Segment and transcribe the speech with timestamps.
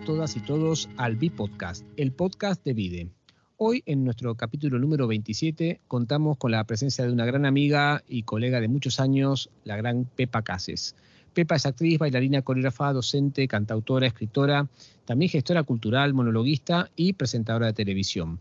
[0.00, 3.08] todas y todos al B-Podcast, el podcast de Vide.
[3.56, 8.24] Hoy, en nuestro capítulo número 27, contamos con la presencia de una gran amiga y
[8.24, 10.94] colega de muchos años, la gran Pepa Cases.
[11.32, 14.68] Pepa es actriz, bailarina, coreógrafa, docente, cantautora, escritora,
[15.04, 18.40] también gestora cultural, monologuista y presentadora de televisión.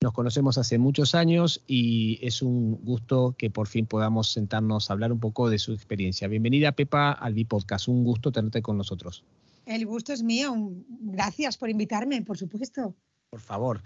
[0.00, 4.92] Nos conocemos hace muchos años y es un gusto que por fin podamos sentarnos a
[4.94, 6.28] hablar un poco de su experiencia.
[6.28, 7.88] Bienvenida, Pepa, al B-Podcast.
[7.88, 9.24] Un gusto tenerte con nosotros.
[9.68, 10.54] El gusto es mío.
[10.88, 12.96] Gracias por invitarme, por supuesto.
[13.28, 13.82] Por favor.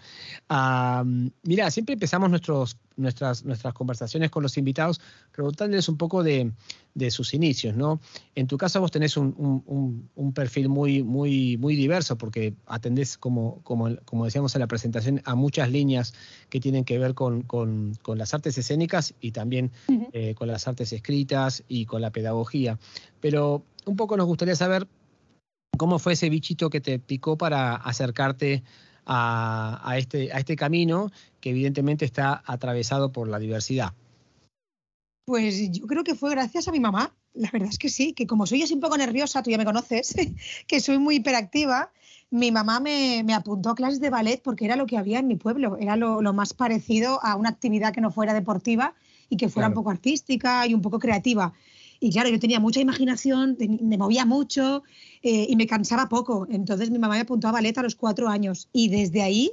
[1.43, 5.01] mira, siempre empezamos nuestros, nuestras, nuestras conversaciones con los invitados
[5.33, 6.53] preguntándoles un poco de,
[7.11, 8.01] sus inicios, ¿no?
[8.37, 13.97] En tu caso vos tenés un, perfil muy, muy, muy diverso porque atendés, como, como,
[14.05, 16.15] como, decíamos en la presentación, a muchas líneas
[16.49, 17.45] que tienen que ver con,
[18.15, 19.73] las artes escénicas y también
[20.13, 22.79] eh, con las artes escritas y con la pedagogía.
[23.19, 24.87] Pero un poco nos gustaría saber
[25.77, 28.63] cómo fue ese bichito que te picó para acercarte
[29.07, 33.93] a, este, a este camino que evidentemente está atravesado por la diversidad?
[35.25, 37.15] Pues yo creo que fue gracias a mi mamá.
[37.35, 39.65] La verdad es que sí, que como soy así un poco nerviosa, tú ya me
[39.65, 40.15] conoces,
[40.67, 41.91] que soy muy hiperactiva,
[42.31, 45.37] mi mamá me, apuntó a clases de ballet porque era lo que había en mi
[45.37, 48.95] pueblo, era lo, más parecido a una actividad que no fuera deportiva
[49.29, 51.53] y que fuera un poco artística y un poco creativa.
[52.05, 54.83] Y claro, yo tenía mucha imaginación, me movía mucho
[55.23, 56.49] eh, y me cansaba poco.
[56.51, 59.53] Entonces mi mamá me apuntó a ballet a los cuatro años y desde ahí,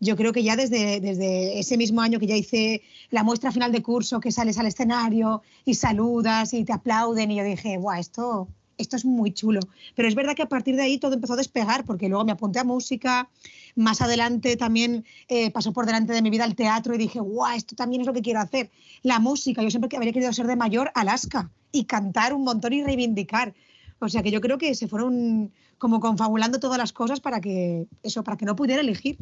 [0.00, 3.70] yo creo que ya desde, desde ese mismo año que ya hice la muestra final
[3.70, 8.00] de curso, que sales al escenario y saludas y te aplauden y yo dije, guau,
[8.00, 9.60] esto, esto es muy chulo.
[9.94, 12.32] Pero es verdad que a partir de ahí todo empezó a despegar porque luego me
[12.32, 13.30] apunté a música,
[13.76, 17.56] más adelante también eh, pasó por delante de mi vida el teatro y dije, guau,
[17.56, 18.72] esto también es lo que quiero hacer.
[19.04, 22.84] La música, yo siempre habría querido ser de mayor Alaska y cantar un montón y
[22.84, 23.52] reivindicar.
[23.98, 27.88] O sea que yo creo que se fueron como confabulando todas las cosas para que
[28.02, 29.18] eso, para que no pudiera elegir.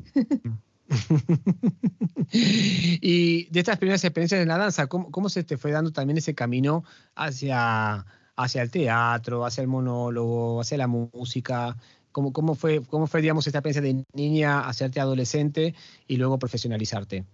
[2.30, 6.34] y de estas primeras experiencias en la danza, ¿cómo, se te fue dando también ese
[6.34, 8.04] camino hacia,
[8.36, 11.78] hacia el teatro, hacia el monólogo, hacia la música?
[12.12, 15.74] ¿Cómo, cómo, fue, ¿Cómo fue, digamos, esta experiencia de niña, hacerte adolescente
[16.06, 17.24] y luego profesionalizarte?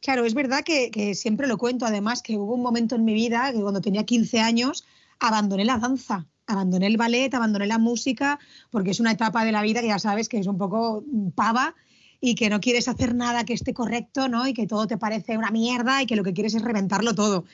[0.00, 3.52] Claro, es verdad que, siempre lo cuento, además, que hubo un momento en mi vida
[3.52, 4.84] que cuando tenía 15 años
[5.20, 8.38] abandoné la danza abandoné el ballet, abandoné la música,
[8.70, 11.02] porque es una etapa de la vida que ya sabes que es un poco
[11.34, 11.74] pava
[12.20, 14.46] y que no quieres hacer nada que esté correcto, ¿no?
[14.46, 17.44] Y que todo te parece una mierda y que lo que quieres es reventarlo todo.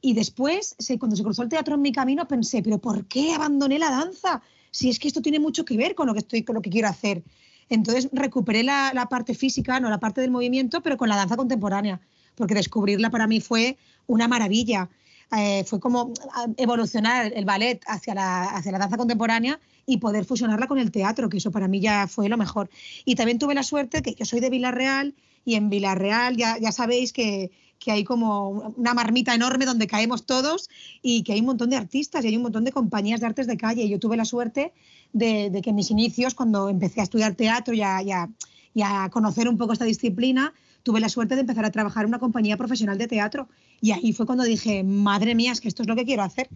[0.00, 3.78] Y después, cuando se cruzó el teatro en mi camino, pensé, pero ¿por qué abandoné
[3.78, 4.42] la danza?
[4.72, 6.70] Si es que esto tiene mucho que ver con lo que estoy, con lo que
[6.70, 7.22] quiero hacer.
[7.68, 12.00] Entonces recuperé la, parte física, no la parte del movimiento, pero con la danza contemporánea,
[12.34, 14.88] porque descubrirla para mí fue una maravilla.
[15.36, 20.26] Eh, fue como ah, evolucionar el ballet hacia la, hacia la danza contemporánea y poder
[20.26, 22.68] fusionarla con el teatro, que eso para mí ya fue lo mejor.
[23.04, 26.70] Y también tuve la suerte que yo soy de Villarreal y en Villarreal ya, ya
[26.70, 27.50] sabéis que,
[27.82, 30.70] que hay como una marmita enorme donde caemos todos
[31.02, 33.46] y que hay un montón de artistas y hay un montón de compañías de artes
[33.46, 33.82] de calle.
[33.82, 34.72] Y yo tuve la suerte
[35.12, 39.58] de, que mis inicios, cuando empecé a estudiar teatro y a, y a conocer un
[39.58, 43.08] poco esta disciplina, tuve la suerte de empezar a trabajar en una compañía profesional de
[43.08, 43.48] teatro.
[43.80, 46.48] Y ahí fue cuando dije, madre mía, es que esto es lo que quiero hacer.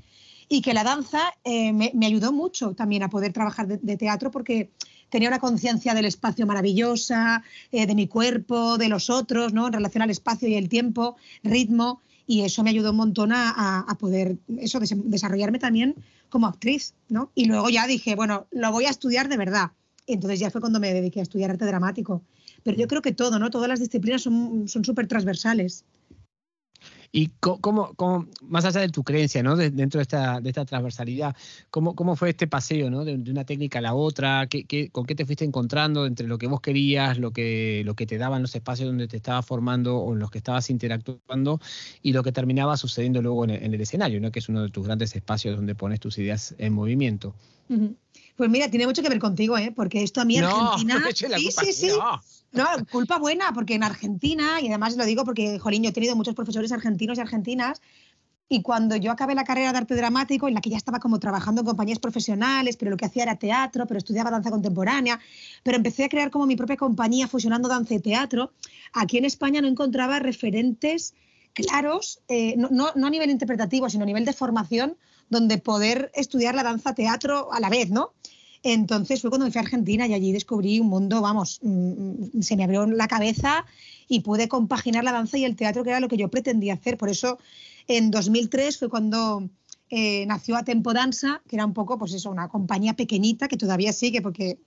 [0.49, 4.71] Y que la danza eh, me, ayudó mucho también a poder trabajar de, teatro porque
[5.09, 9.67] tenía una conciencia del espacio maravillosa, eh, de mi cuerpo, de los otros, ¿no?
[9.67, 12.01] En relación al espacio y el tiempo, ritmo.
[12.27, 15.95] Y eso me ayudó un montón a, a poder eso, desarrollarme también
[16.29, 17.31] como actriz, ¿no?
[17.35, 19.71] Y luego ya dije, bueno, lo voy a estudiar de verdad.
[20.07, 22.23] Y entonces ya fue cuando me dediqué a estudiar arte dramático
[22.67, 23.49] pero yo creo que todo, ¿no?
[23.49, 25.85] Todas las disciplinas son súper transversales.
[27.17, 27.95] Y cómo,
[28.43, 29.57] más allá de tu creencia, ¿no?
[29.57, 31.35] dentro de esta, transversalidad,
[31.71, 33.07] ¿cómo, ¿cómo fue este paseo, ¿no?
[33.07, 36.47] De, una técnica a la otra, ¿qué, con qué te fuiste encontrando entre lo que
[36.47, 40.31] vos querías, lo que, te daban los espacios donde te estabas formando o en los
[40.31, 41.59] que estabas interactuando
[42.03, 44.31] y lo que terminaba sucediendo luego en el, escenario, ¿no?
[44.31, 47.35] Que es uno de tus grandes espacios donde pones tus ideas en movimiento.
[48.37, 49.73] Pues mira, tiene mucho que ver contigo, ¿eh?
[49.75, 51.03] Porque esto a mí Argentina.
[51.15, 51.91] sí, sí, sí.
[52.53, 56.17] No, culpa buena, porque en Argentina, y además lo digo porque, jolín, yo he tenido
[56.17, 57.83] muchos profesores argentinos y argentinas,
[58.49, 61.19] y cuando yo acabé la carrera de arte dramático, en la que ya estaba como
[61.19, 65.19] trabajando en compañías profesionales, pero lo que hacía era teatro, pero estudiaba danza contemporánea,
[65.65, 68.53] pero empecé a crear como mi propia compañía fusionando danza y teatro,
[68.93, 71.15] aquí en España no encontraba referentes
[71.55, 74.97] claros, eh, no, no, a nivel interpretativo, sino a nivel de formación,
[75.29, 78.13] donde poder estudiar la danza teatro a la vez, ¿no?
[78.63, 82.57] Entonces fue cuando me fui a Argentina y allí descubrí un mundo, vamos, mm, se
[82.57, 83.65] me abrió la cabeza
[84.09, 86.99] y pude compaginar la danza y el teatro, que era lo que yo pretendía hacer.
[86.99, 87.39] Por eso
[87.87, 89.49] en 2003 fue cuando
[89.89, 93.57] eh, nació A Tempo Danza, que era un poco, pues eso, una compañía pequeñita que
[93.57, 94.59] todavía sigue, porque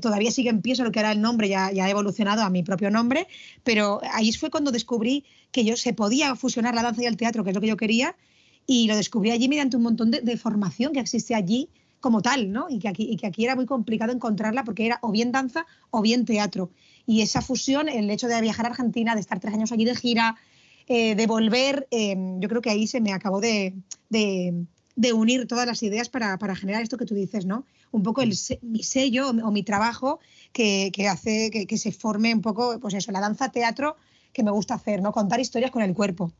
[0.00, 2.62] todavía sigue en pie, solo que era el nombre ya, ya ha evolucionado a mi
[2.62, 3.26] propio nombre,
[3.62, 7.44] pero ahí fue cuando descubrí que yo se podía fusionar la danza y el teatro,
[7.44, 8.16] que es lo que yo quería,
[8.68, 11.68] y lo descubrí allí mediante un montón de, formación que existe allí
[12.00, 12.66] como tal, ¿no?
[12.68, 15.66] Y que, aquí, y que aquí era muy complicado encontrarla porque era o bien danza
[15.90, 16.70] o bien teatro.
[17.06, 19.96] Y esa fusión, el hecho de viajar a Argentina, de estar tres años allí de
[19.96, 20.36] gira,
[20.86, 23.74] eh, de volver, eh, yo creo que ahí se me acabó de,
[24.98, 27.64] de unir todas las ideas para, generar esto que tú dices, ¿no?
[27.92, 30.18] Un poco el, mi sello o, mi trabajo
[30.52, 33.96] que, hace que, se forme un poco, pues eso, la danza teatro
[34.32, 35.12] que me gusta hacer, ¿no?
[35.12, 36.32] Contar historias con el cuerpo.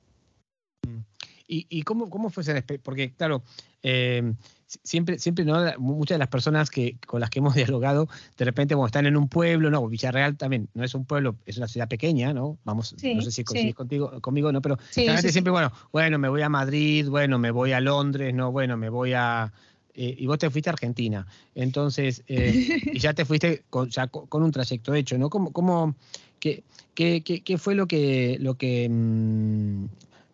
[1.51, 3.43] ¿Y, cómo, cómo fue ese Porque, claro,
[3.83, 4.35] eh,
[4.67, 5.59] siempre, siempre ¿no?
[5.79, 9.17] muchas de las personas que, con las que hemos dialogado, de repente, cuando están en
[9.17, 9.87] un pueblo, ¿no?
[9.89, 12.59] Villarreal también no es un pueblo, es una ciudad pequeña, ¿no?
[12.65, 14.61] Vamos, no sé si coincides contigo, conmigo, ¿no?
[14.61, 18.77] Pero siempre, bueno, bueno, me voy a Madrid, bueno, me voy a Londres, no, bueno,
[18.77, 19.53] me voy a.
[19.95, 21.27] Eh, y vos te fuiste a Argentina.
[21.55, 22.53] Entonces, eh,
[22.93, 25.29] y ya te fuiste con, ya con, un trayecto hecho, ¿no?
[25.31, 25.97] ¿Cómo, cómo,
[26.39, 26.63] qué,
[26.95, 29.87] qué, qué, fue lo que, lo que mm,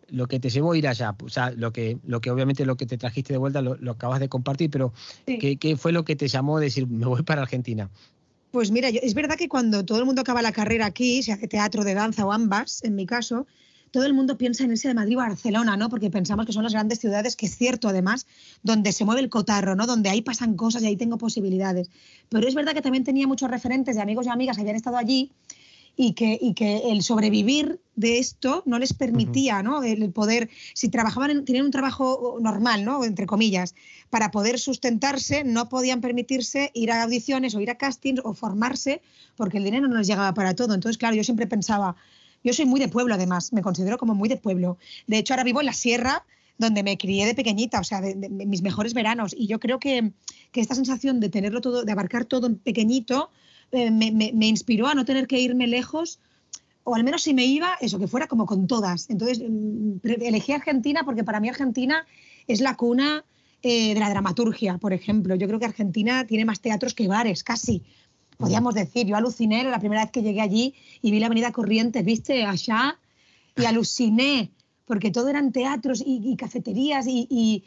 [0.09, 2.77] lo que te llevó a ir allá, o sea, lo que, lo que obviamente lo
[2.77, 4.93] que te trajiste de vuelta lo, acabas de compartir, pero
[5.25, 7.89] ¿qué, fue lo que te llamó a decir, me voy para Argentina?
[8.51, 11.47] Pues mira, es verdad que cuando todo el mundo acaba la carrera aquí, se hace
[11.47, 13.47] teatro de danza o ambas, en mi caso,
[13.95, 15.87] todo el mundo piensa en ese de Madrid o Barcelona, ¿no?
[15.87, 18.27] Porque pensamos que son las grandes ciudades, que es cierto además,
[18.61, 19.87] donde se mueve el cotarro, ¿no?
[19.87, 21.89] Donde ahí pasan cosas y ahí tengo posibilidades.
[22.27, 24.97] Pero es verdad que también tenía muchos referentes de amigos y amigas que habían estado
[24.97, 25.31] allí
[25.97, 29.83] y que, y que el sobrevivir de esto no les permitía, ¿no?
[29.83, 33.03] El poder, si trabajaban, tenían un trabajo normal, ¿no?
[33.03, 33.75] Entre comillas,
[34.09, 39.01] para poder sustentarse, no podían permitirse ir a audiciones o ir a castings o formarse
[39.35, 40.73] porque el dinero no les llegaba para todo.
[40.73, 41.95] Entonces, claro, yo siempre pensaba,
[42.43, 44.77] yo soy muy de pueblo además, me considero como muy de pueblo.
[45.07, 46.25] De hecho, ahora vivo en la sierra
[46.57, 49.35] donde me crié de pequeñita, o sea, de, mis mejores veranos.
[49.37, 50.11] Y yo creo que,
[50.51, 53.29] que, esta sensación de tenerlo todo, de abarcar todo en pequeñito,
[53.71, 56.19] eh, me, inspiró a no tener que irme lejos,
[56.83, 59.09] o al menos si me iba, eso, que fuera como con todas.
[59.09, 62.05] Entonces, mm, elegí Argentina porque para mí Argentina
[62.47, 63.25] es la cuna
[63.63, 65.35] eh, de la dramaturgia, por ejemplo.
[65.35, 67.83] Yo creo que Argentina tiene más teatros que bares, casi.
[68.37, 72.03] Podríamos decir, yo aluciné la primera vez que llegué allí y vi la Avenida Corrientes,
[72.03, 72.99] viste, allá,
[73.55, 74.51] y aluciné,
[74.85, 77.63] porque todo eran teatros y, cafeterías y, y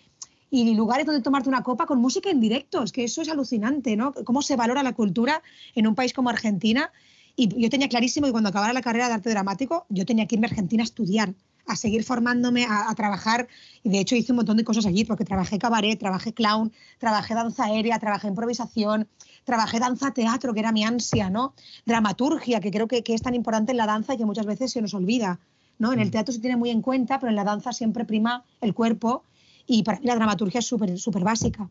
[0.51, 2.83] lugares donde tomarte una copa con música en directo.
[2.83, 4.13] Es que eso es alucinante, ¿no?
[4.25, 5.43] Cómo se valora la cultura
[5.75, 6.91] en un país como Argentina.
[7.37, 10.35] Y yo tenía clarísimo que cuando acabara la carrera de arte dramático, yo tenía que
[10.35, 11.35] irme a Argentina a estudiar,
[11.67, 13.47] a seguir formándome, a, trabajar.
[13.85, 17.35] Y de hecho hice un montón de cosas allí, porque trabajé cabaret, trabajé clown, trabajé
[17.35, 19.07] danza aérea, trabajé improvisación,
[19.45, 21.55] trabajé danza teatro, que era mi ansia, ¿no?
[21.87, 24.73] Dramaturgia, que creo que, que es tan importante en la danza y que muchas veces
[24.73, 25.39] se nos olvida.
[25.79, 25.93] ¿no?
[25.93, 26.11] En el mm.
[26.11, 29.23] teatro se tiene muy en cuenta, pero en la danza siempre prima el cuerpo
[29.69, 31.71] y para mí la dramaturgia es súper súper básica.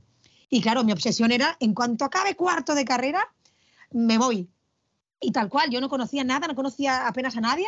[0.49, 3.27] Y claro, mi obsesión era, en cuanto acabe cuarto de carrera,
[3.91, 4.47] me voy.
[5.19, 7.65] Y tal cual, yo no conocía nada, no conocía apenas a nadie.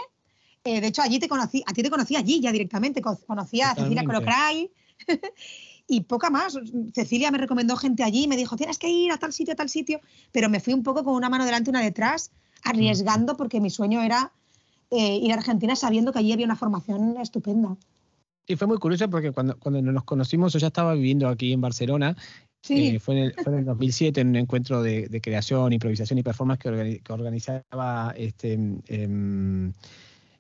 [0.64, 3.76] Eh, de hecho, allí te conocí, a ti te conocí allí ya directamente, conocía a
[3.76, 4.72] Cecilia Colocray
[5.88, 6.58] y poca más.
[6.94, 9.70] Cecilia me recomendó gente allí, me dijo, tienes que ir a tal sitio, a tal
[9.70, 10.00] sitio,
[10.32, 12.32] pero me fui un poco con una mano delante y una detrás,
[12.64, 14.32] arriesgando porque mi sueño era
[14.92, 17.76] eh, ir a Argentina sabiendo que allí había una formación estupenda.
[18.50, 21.62] Y fue muy curioso porque cuando, cuando nos conocimos, yo ya estaba viviendo aquí en
[21.62, 22.18] Barcelona.
[22.68, 26.18] Eh, fue, en el, fue, en el, 2007 en un encuentro de, de creación, improvisación
[26.18, 28.58] y performance que, que organizaba este.
[28.58, 29.72] Um,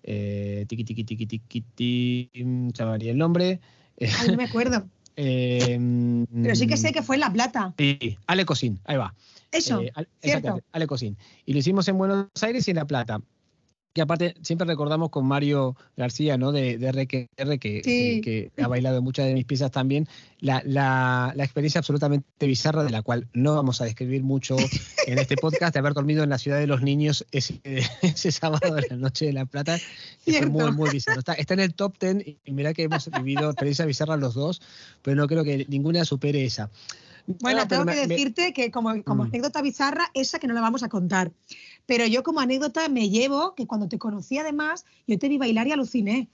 [0.01, 3.59] eh, tiki tiki tiki tiki tiki, el nombre.
[4.01, 4.87] Ay, no me acuerdo.
[5.21, 7.73] Em, Pero sí que sé que fue en La Plata.
[7.77, 9.13] Sí, Ale Cosín, ahí va.
[9.51, 10.61] Eso, eh, cierto.
[10.71, 11.17] Ale Cosín.
[11.45, 13.19] Y lo hicimos en Buenos Aires y en La Plata
[13.93, 16.51] que aparte siempre recordamos con Mario García, ¿no?
[16.51, 17.81] De, de RQR, que,
[18.23, 20.07] que, ha bailado muchas de mis piezas también,
[20.39, 24.57] la, la, la, experiencia absolutamente bizarra, de la cual no vamos a describir mucho
[25.07, 27.61] en este podcast, de haber dormido en la ciudad de los niños ese,
[28.01, 29.77] ese sábado de la noche de La Plata,
[30.23, 31.19] fue muy, muy bizarro.
[31.19, 34.61] Está, está, en el top ten y mira que hemos vivido experiencias bizarras los dos,
[35.01, 36.69] pero no creo que ninguna supere esa.
[37.41, 39.27] Bueno, tengo que decirte que como, como mm.
[39.27, 41.31] anécdota bizarra, esa que no la vamos a contar.
[41.85, 45.67] Pero yo como anécdota me llevo que cuando te conocí además, yo te vi bailar
[45.67, 46.29] y aluciné.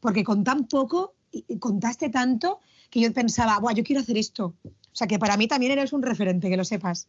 [0.00, 1.14] Porque con tan poco,
[1.58, 4.54] contaste tanto, que yo pensaba, Buah, yo quiero hacer esto.
[4.64, 7.08] O sea que para mí también eres un referente, que lo sepas.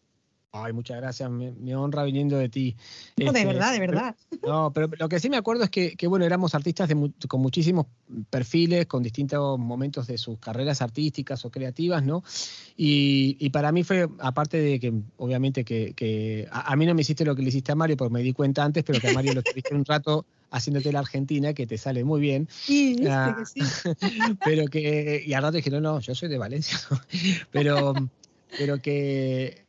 [0.52, 2.76] Ay, muchas gracias, me, honra viniendo de ti.
[3.18, 4.16] No, de este, verdad, de verdad.
[4.42, 6.90] no, pero lo que sí me acuerdo es que, bueno, éramos artistas
[7.28, 7.86] con muchísimos
[8.32, 12.24] perfiles, con distintos momentos de sus carreras artísticas o creativas, ¿no?
[12.76, 17.36] Y, para mí fue, aparte de que, obviamente, que, a, mí no me hiciste lo
[17.36, 19.44] que le hiciste a Mario, porque me di cuenta antes, pero que a Mario lo
[19.44, 22.48] tuviste un rato haciéndote la Argentina, que te sale muy bien.
[22.50, 23.60] Sí, viste ah, que sí.
[24.44, 26.80] pero que, y al rato dije, no, no, yo soy de Valencia,
[27.52, 27.94] pero,
[28.58, 29.69] pero que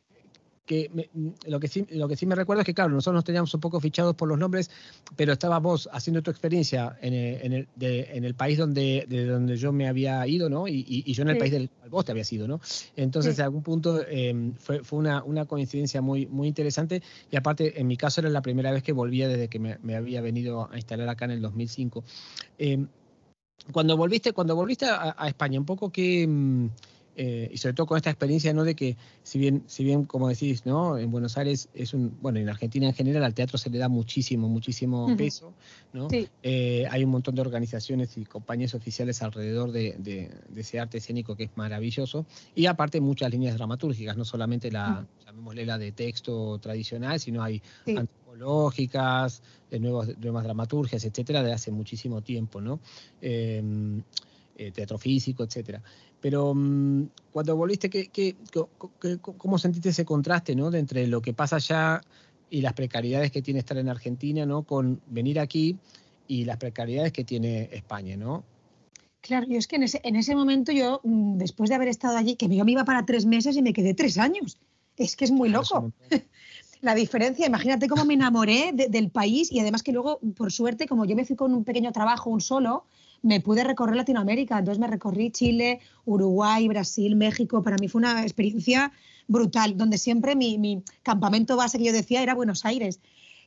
[0.71, 1.09] que
[1.47, 3.59] lo, que sí, lo que sí me recuerdo es que, claro, nosotros nos teníamos un
[3.59, 4.71] poco fichados por los nombres,
[5.17, 9.73] pero estabas vos haciendo tu experiencia en el, en el, país donde, de donde yo
[9.73, 10.69] me había ido, ¿no?
[10.69, 12.61] Y, yo en el país del cual vos te habías ido, ¿no?
[12.95, 17.81] Entonces, en algún punto em, fue, fue una, una, coincidencia muy, muy interesante y aparte,
[17.81, 20.69] en mi caso era la primera vez que volvía desde que me, me había venido
[20.71, 22.01] a instalar acá en el 2005.
[22.57, 22.87] Em,
[23.73, 26.69] cuando volviste, cuando volviste a, a España, un poco que...
[27.15, 28.63] Eh, y sobre todo con esta experiencia, ¿no?
[28.63, 30.97] De que si bien, si bien, como decís, ¿no?
[30.97, 33.89] En Buenos Aires es un, bueno, en Argentina en general al teatro se le da
[33.89, 35.53] muchísimo, muchísimo peso,
[35.91, 36.07] ¿no?
[36.41, 41.43] Eh, hay un montón de organizaciones y compañías oficiales alrededor de, ese arte escénico que
[41.43, 42.25] es maravilloso.
[42.55, 47.61] Y aparte muchas líneas dramatúrgicas, no solamente la, llamémosle la de texto tradicional, sino hay
[47.85, 52.79] antropológicas, de nuevas, nuevas dramaturgias, etcétera, de hace muchísimo tiempo, ¿no?
[53.21, 54.01] Em,
[54.55, 55.81] eh, teatro físico, etcétera.
[56.21, 58.35] Pero mm, cuando volviste, ¿qué,
[59.19, 60.71] cómo sentiste ese contraste ¿no?
[60.71, 62.01] de entre lo que pasa allá
[62.49, 64.63] y las precariedades que tiene estar en Argentina, ¿no?
[64.63, 65.77] con venir aquí
[66.27, 68.15] y las precariedades que tiene España?
[68.15, 68.43] ¿no?
[69.21, 72.17] Claro, yo es que en ese, en ese momento yo, mm, después de haber estado
[72.17, 74.57] allí, que yo me iba para tres meses y me quedé tres años.
[74.97, 75.91] Es que es muy loco.
[76.81, 81.05] la diferencia, imagínate cómo me enamoré del país y además que luego, por suerte, como
[81.05, 82.85] yo me fui con un pequeño trabajo, un solo,
[83.21, 84.59] me pude recorrer Latinoamérica.
[84.59, 87.63] Entonces me recorrí Chile, Uruguay, Brasil, México.
[87.63, 88.91] Para mí fue una experiencia
[89.27, 92.99] brutal, donde siempre mi, campamento base que yo decía era Buenos Aires.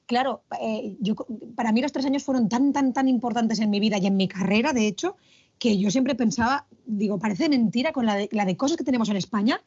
[0.07, 0.97] Claro, eh,
[1.55, 4.17] para mí los tres años fueron tan, tan, tan importantes en mi vida y en
[4.17, 5.17] mi carrera, de hecho,
[5.59, 9.09] que yo siempre pensaba, digo, parece mentira con la de, la de cosas que tenemos
[9.09, 9.63] en España.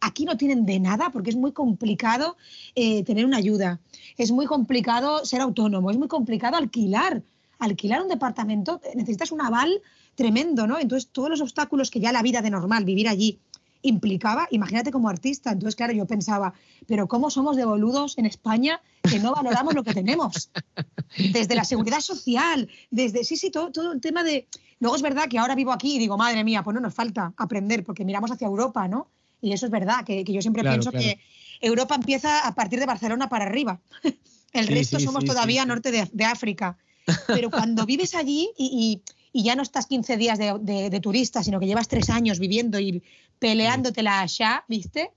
[0.00, 2.36] Aquí no tienen de nada porque es muy complicado
[2.74, 3.80] eh, tener una ayuda,
[4.16, 7.24] es muy complicado ser autónomo, es muy complicado alquilar
[7.58, 9.82] alquilar un departamento eh, necesitas un aval
[10.14, 10.78] tremendo, ¿no?
[10.78, 13.38] Entonces, todos los obstáculos que ya la vida de normal, vivir allí,
[13.82, 15.52] implicaba, imagínate como artista.
[15.52, 16.54] Entonces, claro, yo pensaba,
[16.86, 20.50] pero ¿cómo somos de boludos en España que no valoramos lo que tenemos?
[21.32, 24.48] Desde la seguridad social, desde, sí, sí, todo, todo el tema de...
[24.80, 27.32] Luego es verdad que ahora vivo aquí y digo, madre mía, pues no nos falta
[27.36, 29.08] aprender porque miramos hacia Europa, ¿no?
[29.40, 31.20] Y eso es verdad, que, yo siempre pienso que
[31.60, 33.80] Europa empieza a partir de Barcelona para arriba.
[34.52, 36.76] El resto somos todavía norte de África.
[37.26, 41.88] Pero cuando vives allí y, ya no estás 15 días de, turista, sino que llevas
[41.88, 43.02] tres años viviendo y
[43.38, 45.12] peleándotela allá, ¿viste?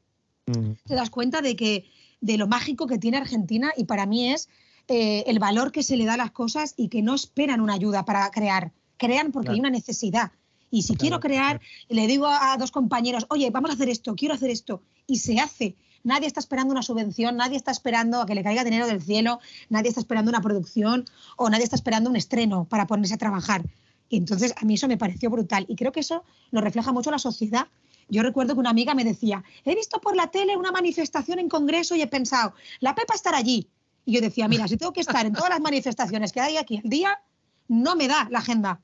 [0.45, 0.73] Mm.
[0.85, 1.85] Te das cuenta de que
[2.19, 4.47] de lo mágico que tiene Argentina y para mí es
[4.87, 7.73] eh, el valor que se le da a las cosas y que no esperan una
[7.73, 10.31] ayuda para crear, crean porque hay una necesidad.
[10.69, 14.35] Y si quiero crear, le digo a dos compañeros, oye, vamos a hacer esto, quiero
[14.35, 15.75] hacer esto, y se hace.
[16.03, 19.39] Nadie está esperando una subvención, nadie está esperando a que le caiga dinero del cielo,
[19.69, 21.05] nadie está esperando una producción
[21.37, 23.63] o nadie está esperando un estreno para ponerse a trabajar.
[24.09, 27.11] Y entonces a mí eso me pareció brutal y creo que eso lo refleja mucho
[27.11, 27.67] la sociedad.
[28.09, 31.47] Yo recuerdo que una amiga me decía, he visto por la tele una manifestación en
[31.47, 33.69] Congreso y he pensado, la Pepa estará allí.
[34.05, 36.81] Y yo decía, mira, si tengo que estar en todas las manifestaciones que hay aquí
[36.83, 37.21] el día,
[37.67, 38.81] no me da la agenda.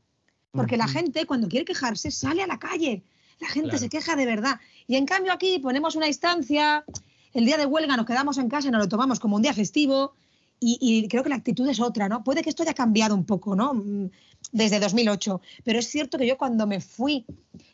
[0.51, 3.03] Porque la gente cuando quiere quejarse sale a la calle.
[3.39, 4.59] La gente se queja de verdad.
[4.87, 6.85] Y en cambio aquí ponemos una instancia,
[7.37, 9.53] el día de huelga nos quedamos en casa y nos lo tomamos como un día
[9.53, 10.13] festivo
[10.59, 12.23] y, creo que la actitud es otra, ¿no?
[12.23, 13.75] Puede que esto haya cambiado un poco, ¿no?
[13.75, 14.09] Mm,
[14.51, 17.25] desde 2008, pero es cierto que yo cuando me fui,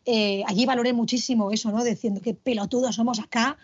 [0.05, 1.81] eh, allí valoré muchísimo eso, ¿no?
[1.81, 3.57] Diciendo que pelotudos somos acá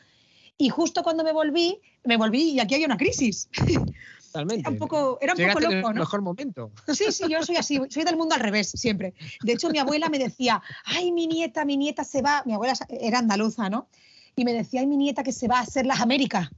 [0.57, 3.49] y justo cuando me volví, me volví y aquí había una crisis.
[4.31, 4.61] Totalmente.
[4.61, 5.99] Era un poco, era un poco loco, ¿no?
[5.99, 6.71] mejor momento.
[6.87, 9.15] Sí, sí, yo soy así, soy del mundo al revés, siempre.
[9.41, 12.73] De hecho, mi abuela me decía, ay, mi nieta, mi nieta se va, mi abuela
[12.89, 13.89] era andaluza, ¿no?
[14.35, 16.49] Y me decía, ay, mi nieta que se va a hacer las Américas.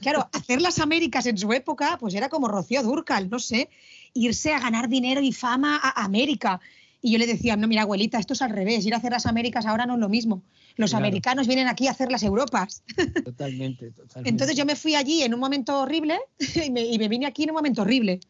[0.00, 3.68] Claro, hacer las Américas en su época, pues era como Rocío Durcal, no sé,
[4.12, 6.60] irse a ganar dinero y fama a América.
[7.02, 9.26] Y yo le decía, no, mira, abuelita, esto es al revés, ir a hacer las
[9.26, 10.42] Américas ahora no es lo mismo.
[10.76, 12.82] Los americanos vienen aquí a hacer las Europas.
[13.24, 14.28] Totalmente, totalmente.
[14.28, 16.18] Entonces yo me fui allí en un momento horrible
[16.66, 18.20] y me, vine aquí en un momento horrible.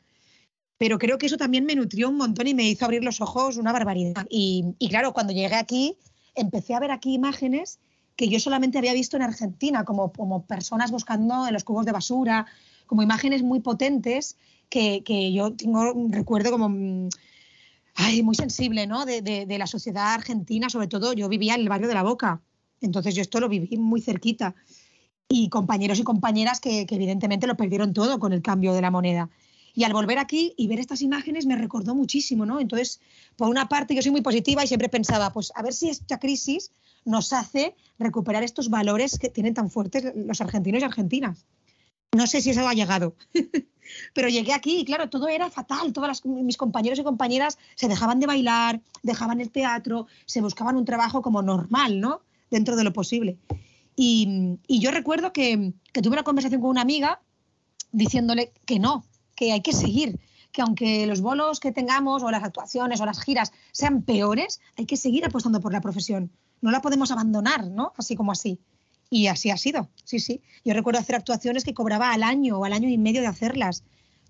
[0.79, 3.57] Pero creo que eso también me nutrió un montón y me hizo abrir los ojos
[3.57, 4.27] una barbaridad.
[4.29, 5.97] Y, y claro, cuando llegué aquí,
[6.35, 7.81] empecé a ver aquí imágenes
[8.17, 11.93] que yo solamente había visto en Argentina, como, como personas buscando en los cubos de
[11.93, 12.47] basura,
[12.87, 14.37] como imágenes muy potentes
[14.69, 17.09] que, que yo tengo un recuerdo como mm,
[17.97, 19.05] ay, muy sensible ¿no?
[19.05, 22.41] De, de, la sociedad argentina, sobre todo yo vivía en el barrio de La Boca,
[22.81, 24.55] entonces yo esto lo viví muy cerquita.
[25.29, 28.93] Y compañeros y compañeras que, que evidentemente lo perdieron todo con el cambio de la
[28.93, 29.29] moneda.
[29.77, 32.61] Y al volver aquí y ver estas imágenes me recordó muchísimo, ¿no?
[32.61, 32.99] Entonces,
[33.37, 36.19] por una parte, yo soy muy positiva y siempre pensaba, pues a ver si esta
[36.19, 36.73] crisis
[37.05, 41.45] nos hace recuperar estos valores que tienen tan fuertes los argentinos y argentinas.
[42.17, 43.17] No sé si eso ha llegado,
[44.15, 45.93] pero llegué aquí y claro, todo era fatal.
[45.93, 50.87] Todas mis compañeros y compañeras se dejaban de bailar, dejaban el teatro, se buscaban un
[50.87, 52.23] trabajo como normal, ¿no?
[52.51, 53.37] Dentro de lo posible.
[53.95, 57.21] Y, yo recuerdo que, que tuve una conversación con una amiga
[57.93, 59.05] diciéndole que no,
[59.37, 60.19] que hay que seguir,
[60.51, 64.87] que aunque los bolos que tengamos o las actuaciones o las giras sean peores, hay
[64.87, 66.33] que seguir apostando por la profesión.
[66.63, 67.93] No la podemos abandonar, ¿no?
[67.97, 68.59] Así como así.
[69.11, 70.41] Y así ha sido, sí, sí.
[70.65, 73.85] Yo recuerdo hacer actuaciones que cobraba al año o al año y medio de hacerlas.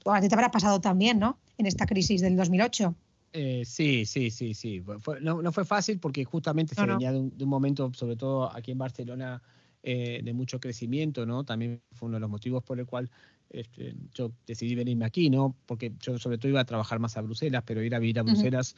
[0.04, 1.38] a ti te habrá pasado también, ¿no?
[1.56, 2.94] En esta crisis del 2008.
[3.32, 4.82] Eh, sí, sí, sí, sí.
[5.20, 9.42] no, fue fácil porque justamente se venía de un, momento, sobre todo aquí en Barcelona,
[9.82, 11.44] eh, de mucho crecimiento, ¿no?
[11.44, 13.10] También fue uno de los motivos por el cual
[13.50, 15.56] este, yo decidí venirme aquí, ¿no?
[15.66, 18.22] Porque yo sobre todo iba a trabajar más a Bruselas, pero ir a vivir a
[18.22, 18.76] Bruselas,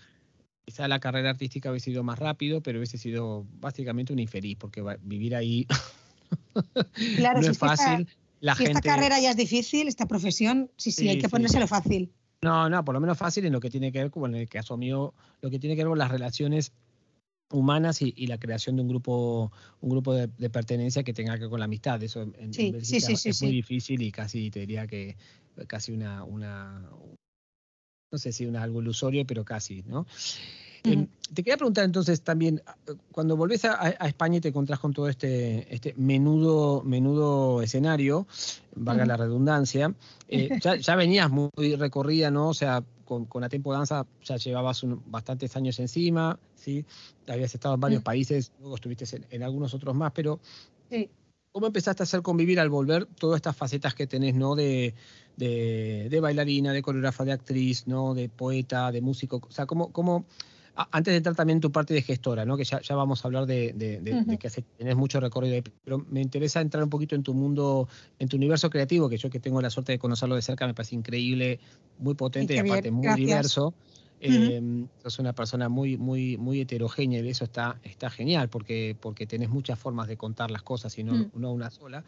[0.65, 4.83] quizá la carrera artística hubiese sido más rápido, pero hubiese sido básicamente un infeliz, porque
[5.03, 5.67] vivir ahí
[7.17, 8.01] claro, no es fácil.
[8.01, 11.67] Esta, la si esta carrera ya es difícil, esta profesión, sí, sí, hay que ponérselo
[11.67, 12.13] fácil.
[12.43, 14.77] No, no, por lo menos fácil en lo que tiene que ver con el caso
[14.77, 16.73] mío, lo que tiene que ver con las relaciones
[17.50, 21.50] humanas y, la creación de un grupo un grupo de, pertenencia que tenga que ver
[21.50, 22.02] con la amistad.
[22.02, 25.17] Eso en, es muy difícil y casi te diría que
[25.67, 26.90] casi una, una
[28.11, 30.07] no sé si una, algo ilusorio, pero casi, ¿no?
[31.35, 32.62] Te quería preguntar entonces también,
[33.12, 38.26] cuando volvés a, España y te encontrás con todo este, este menudo, menudo escenario,
[38.75, 39.95] valga la redundancia,
[40.28, 40.49] eh,
[40.80, 42.49] ya, venías muy recorrida, ¿no?
[42.49, 46.85] O sea, con, con la Tempo Danza ya llevabas bastantes años encima, ¿sí?
[47.26, 50.40] Habías estado en varios países, luego estuviste en, algunos otros más, pero
[51.52, 54.54] ¿cómo empezaste a hacer convivir al volver todas estas facetas que tenés, ¿no?
[54.54, 54.95] De,
[55.37, 58.14] de, bailarina, de coreógrafa, de actriz, ¿no?
[58.14, 60.25] De poeta, de músico, o sea, ¿cómo, cómo
[60.92, 62.56] antes de entrar también tu parte de gestora, ¿no?
[62.56, 66.20] que ya, ya vamos a hablar de, de, que tenés mucho recorrido ahí, pero me
[66.20, 69.61] interesa entrar un poquito en tu mundo, en tu universo creativo, que yo que tengo
[69.61, 71.58] la suerte de conocerlo de cerca me parece increíble,
[71.99, 73.75] muy potente y, aparte muy diverso.
[74.20, 79.26] Eh, sos una persona muy, muy, muy heterogénea y eso está, está genial porque, porque
[79.26, 81.30] tenés muchas formas de contar las cosas y no, mm.
[81.34, 82.02] no una sola.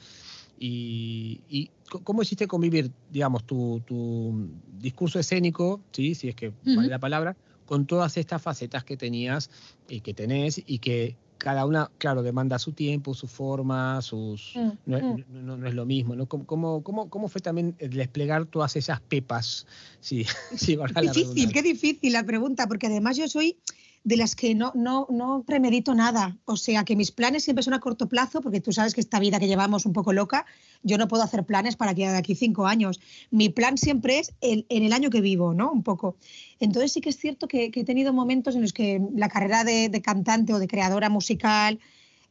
[0.59, 1.71] Y, y,
[2.03, 6.15] cómo hiciste convivir, digamos, tu, tu discurso escénico, ¿sí?
[6.17, 7.37] si es que vale la palabra,
[7.71, 9.49] con todas estas facetas que tenías
[9.89, 14.93] y que tenés y que cada una, claro, demanda su tiempo, su forma, sus mm,
[14.93, 15.25] mm.
[15.29, 16.27] no, es lo mismo, ¿no?
[16.27, 19.69] ¿Cómo, cómo, cómo fue también desplegar todas esas pepas?
[20.01, 20.25] Sí,
[20.57, 23.57] sí, difícil, qué difícil la pregunta, porque además yo soy
[24.03, 26.39] de las que no, no, no premedito nada.
[26.47, 29.21] O sea, que mis planes siempre son a corto plazo, porque tú sabes que esta
[29.21, 30.47] vida que llevamos un poco loca,
[30.83, 33.01] yo no puedo hacer planes para que de aquí cinco años.
[33.31, 35.71] Mi plan siempre es el, en el año que vivo, ¿no?
[35.71, 36.17] Un poco.
[36.61, 39.91] Entonces sí que es cierto que, he tenido momentos en los que la carrera de,
[40.03, 41.79] cantante o de creadora musical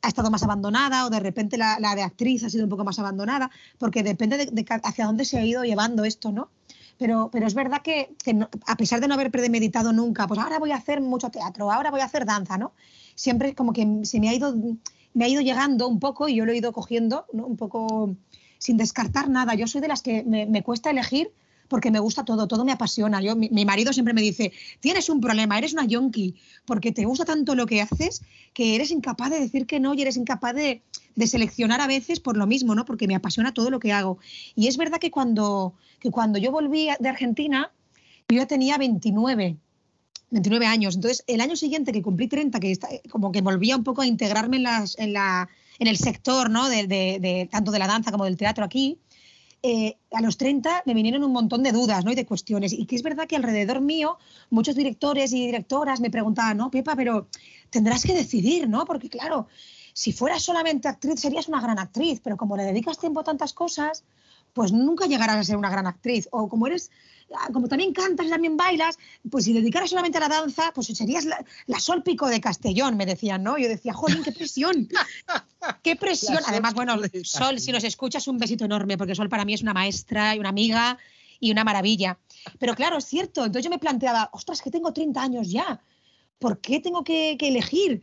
[0.01, 2.99] ha estado más abandonada o de repente la, de actriz ha sido un poco más
[2.99, 6.49] abandonada, porque depende de, hacia dónde se ha ido llevando esto, ¿no?
[6.99, 8.09] Pero, pero es verdad que,
[8.67, 11.91] a pesar de no haber premeditado nunca, pues ahora voy a hacer mucho teatro, ahora
[11.91, 12.73] voy a hacer danza, ¿no?
[13.15, 14.53] Siempre como que se me ha ido,
[15.13, 17.47] me ha ido llegando un poco y yo lo he ido cogiendo, ¿no?
[17.47, 18.15] Un poco
[18.57, 19.55] sin descartar nada.
[19.55, 21.31] Yo soy de las que me, cuesta elegir
[21.69, 23.21] porque me gusta todo, todo me apasiona.
[23.21, 26.35] Yo, mi, marido siempre me dice, tienes un problema, eres una yonki,
[26.65, 28.21] porque te gusta tanto lo que haces
[28.53, 30.81] que eres incapaz de decir que no y eres incapaz de,
[31.27, 32.85] seleccionar a veces por lo mismo, ¿no?
[32.85, 34.19] Porque me apasiona todo lo que hago.
[34.55, 37.71] Y es verdad que cuando, que cuando yo volví de Argentina,
[38.27, 39.57] yo ya tenía 29.
[40.31, 40.95] 29 años.
[40.95, 42.77] Entonces, el año siguiente que cumplí 30, que
[43.09, 44.63] como que volvía un poco a integrarme en,
[45.13, 46.69] la, en el sector, ¿no?
[46.69, 48.99] De, de, tanto de la danza como del teatro aquí,
[49.61, 52.11] eh, a los 30 me vinieron un montón de dudas ¿no?
[52.11, 52.71] y de cuestiones.
[52.71, 54.17] Y que es verdad que alrededor mío
[54.49, 57.27] muchos directores y directoras me preguntaban, no, Pepa, pero
[57.69, 58.85] tendrás que decidir, ¿no?
[58.85, 59.47] Porque claro,
[59.99, 63.51] si fueras solamente actriz serías una gran actriz, pero como le dedicas tiempo a tantas
[63.51, 64.05] cosas,
[64.53, 66.29] pues nunca llegarás a ser una gran actriz.
[66.31, 66.89] O como eres,
[67.51, 68.97] como también cantas y también bailas,
[69.29, 72.95] pues si dedicaras solamente a la danza, pues serías la, la Sol Pico de Castellón,
[72.95, 73.57] me decían, ¿no?
[73.57, 74.87] Yo decía, jolín, qué presión.
[75.83, 76.39] qué presión.
[76.47, 79.73] Además, bueno, Sol, si nos escuchas, un besito enorme, porque Sol para mí es una
[79.73, 80.97] maestra y una amiga
[81.41, 82.17] y una maravilla.
[82.57, 83.41] Pero claro, es cierto.
[83.43, 85.81] Entonces yo me planteaba, ostras, que tengo 30 años ya.
[86.39, 88.01] ¿Por qué tengo que, que elegir?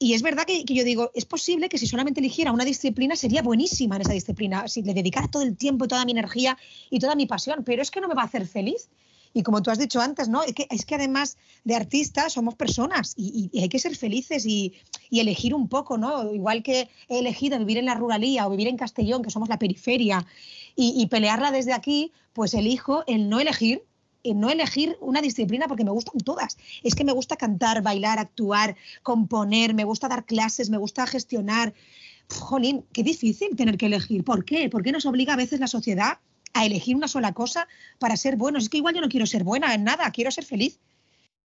[0.00, 3.42] Y es verdad que, yo digo, es posible que si solamente eligiera una disciplina sería
[3.42, 6.56] buenísima en esa disciplina, si le dedicara todo el tiempo, toda mi energía
[6.88, 8.88] y toda mi pasión, pero es que no me va a hacer feliz.
[9.34, 10.42] Y como tú has dicho antes, ¿no?
[10.42, 14.74] Es que, es que además de artistas somos personas y, hay que ser felices y,
[15.10, 16.32] elegir un poco, ¿no?
[16.32, 19.58] Igual que he elegido vivir en la ruralía o vivir en Castellón, que somos la
[19.58, 20.24] periferia,
[20.76, 23.84] y, pelearla desde aquí, pues elijo el no elegir
[24.34, 26.58] no elegir una disciplina porque me gustan todas.
[26.82, 31.74] Es que me gusta cantar, bailar, actuar, componer, me gusta dar clases, me gusta gestionar.
[32.30, 34.24] Jolín, qué difícil tener que elegir.
[34.24, 34.68] ¿Por qué?
[34.68, 36.18] ¿Por qué nos obliga a veces la sociedad
[36.54, 38.64] a elegir una sola cosa para ser buenos?
[38.64, 40.78] Es que igual yo no quiero ser buena en nada, quiero ser feliz.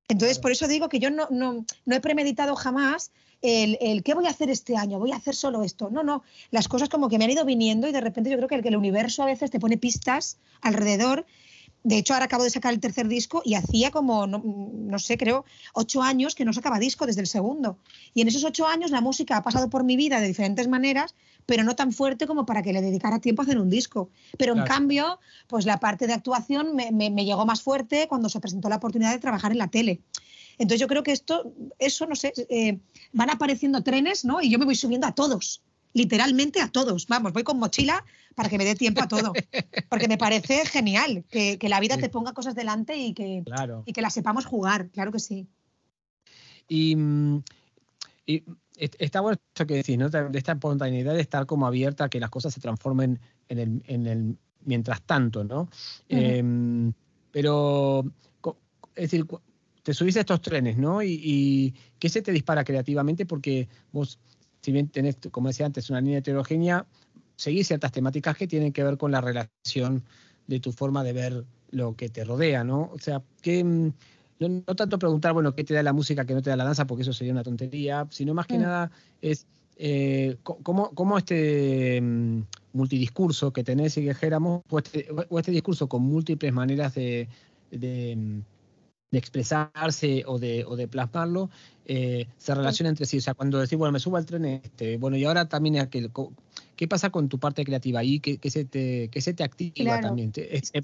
[0.09, 3.11] Entonces, por eso digo que yo no, no, no he premeditado jamás
[3.43, 4.99] el, el, ¿qué voy a hacer este año?
[4.99, 5.89] Voy a hacer solo esto.
[5.89, 8.47] No, no, las cosas como que me han ido viniendo y de repente yo creo
[8.47, 11.25] que el, que el universo a veces te pone pistas alrededor
[11.83, 15.43] de hecho, ahora acabo de sacar el tercer disco y hacía como, no, sé, creo,
[15.73, 17.77] ocho años que no sacaba disco desde el segundo.
[18.13, 21.13] Y en esos ocho años la música ha pasado por mi vida de diferentes maneras,
[21.45, 24.09] pero no tan fuerte como para que le dedicara tiempo a hacer un disco.
[24.37, 28.69] Pero en cambio, pues la parte de actuación me, llegó más fuerte cuando se presentó
[28.69, 29.99] la oportunidad de trabajar en la tele.
[30.57, 32.79] Entonces yo creo que esto, eso, no sé, eh,
[33.11, 34.41] van apareciendo trenes, ¿no?
[34.41, 35.61] Y yo me voy subiendo a todos
[35.93, 37.07] literalmente a todos.
[37.07, 38.03] Vamos, voy con mochila
[38.35, 39.33] para que me dé tiempo a todo.
[39.89, 43.43] Porque me parece genial que, la vida te ponga cosas delante y que,
[43.85, 45.47] y que las sepamos jugar, claro que sí.
[46.67, 47.43] Y, mm,
[48.97, 50.09] está bueno esto que decís, ¿no?
[50.09, 53.19] De esta espontaneidad de estar como abierta a que las cosas se transformen
[53.49, 55.69] en el, mientras tanto, ¿no?
[56.09, 56.93] Em,
[57.31, 58.03] pero,
[58.95, 59.25] es decir,
[59.81, 61.01] te subís a estos trenes, ¿no?
[61.01, 63.25] Y, y, ¿qué se te dispara creativamente?
[63.25, 64.19] Porque vos
[64.63, 66.85] si bien tenés, como decía antes, una línea heterogénea,
[67.35, 70.03] seguís ciertas temáticas que tienen que ver con la relación
[70.47, 72.91] de tu forma de ver lo que te rodea, ¿no?
[72.93, 73.93] O sea, que mm,
[74.39, 76.85] no, tanto preguntar, bueno, ¿qué te da la música que no te da la danza?
[76.85, 78.61] Porque eso sería una tontería, sino más que mm.
[78.61, 78.91] nada
[79.21, 82.41] es eh, cómo, este mm,
[82.73, 87.27] multidiscurso que tenés y que dijéramos, este, o este, discurso con múltiples maneras de,
[87.71, 88.43] de
[89.17, 91.49] expresarse o de, o de plasmarlo,
[91.85, 93.17] eh, se relaciona entre sí.
[93.17, 96.11] O sea, cuando decís, bueno, me subo al tren, este, bueno, y ahora también aquel,
[96.75, 98.19] ¿qué pasa con tu parte creativa ahí?
[98.19, 100.31] ¿Qué, qué se, te, qué se te activa también?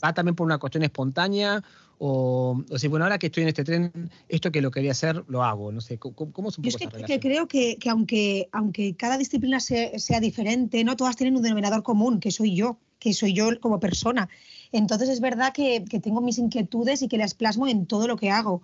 [0.04, 1.64] ¿Va también por una cuestión espontánea?
[1.98, 3.92] O, o si, bueno, ahora que estoy en este tren,
[4.30, 5.72] esto que lo quería hacer, lo hago.
[5.72, 9.60] No sé, ¿cómo, cómo poco Yo es que, creo que, que, aunque, aunque cada disciplina
[9.60, 13.60] sea, sea diferente, no todas tienen un denominador común, que soy yo, que soy yo
[13.60, 14.30] como persona.
[14.72, 18.30] Entonces es verdad que, tengo mis inquietudes y que las plasmo en todo lo que
[18.30, 18.62] hago.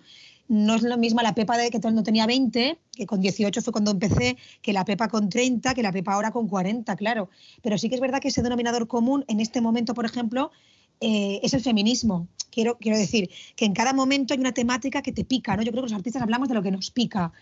[0.47, 3.73] No es lo mismo la Pepa de que cuando tenía 20, que con 18 fue
[3.73, 7.29] cuando empecé, que la Pepa con 30, que la Pepa ahora con 40, claro.
[7.63, 10.51] Pero sí que es verdad que ese denominador común en este momento, por ejemplo,
[11.01, 12.27] eh, es el feminismo.
[12.51, 15.63] Quiero, quiero decir que en cada momento hay una temática que te pica, ¿no?
[15.63, 17.33] Yo creo que los artistas hablamos de lo que nos pica.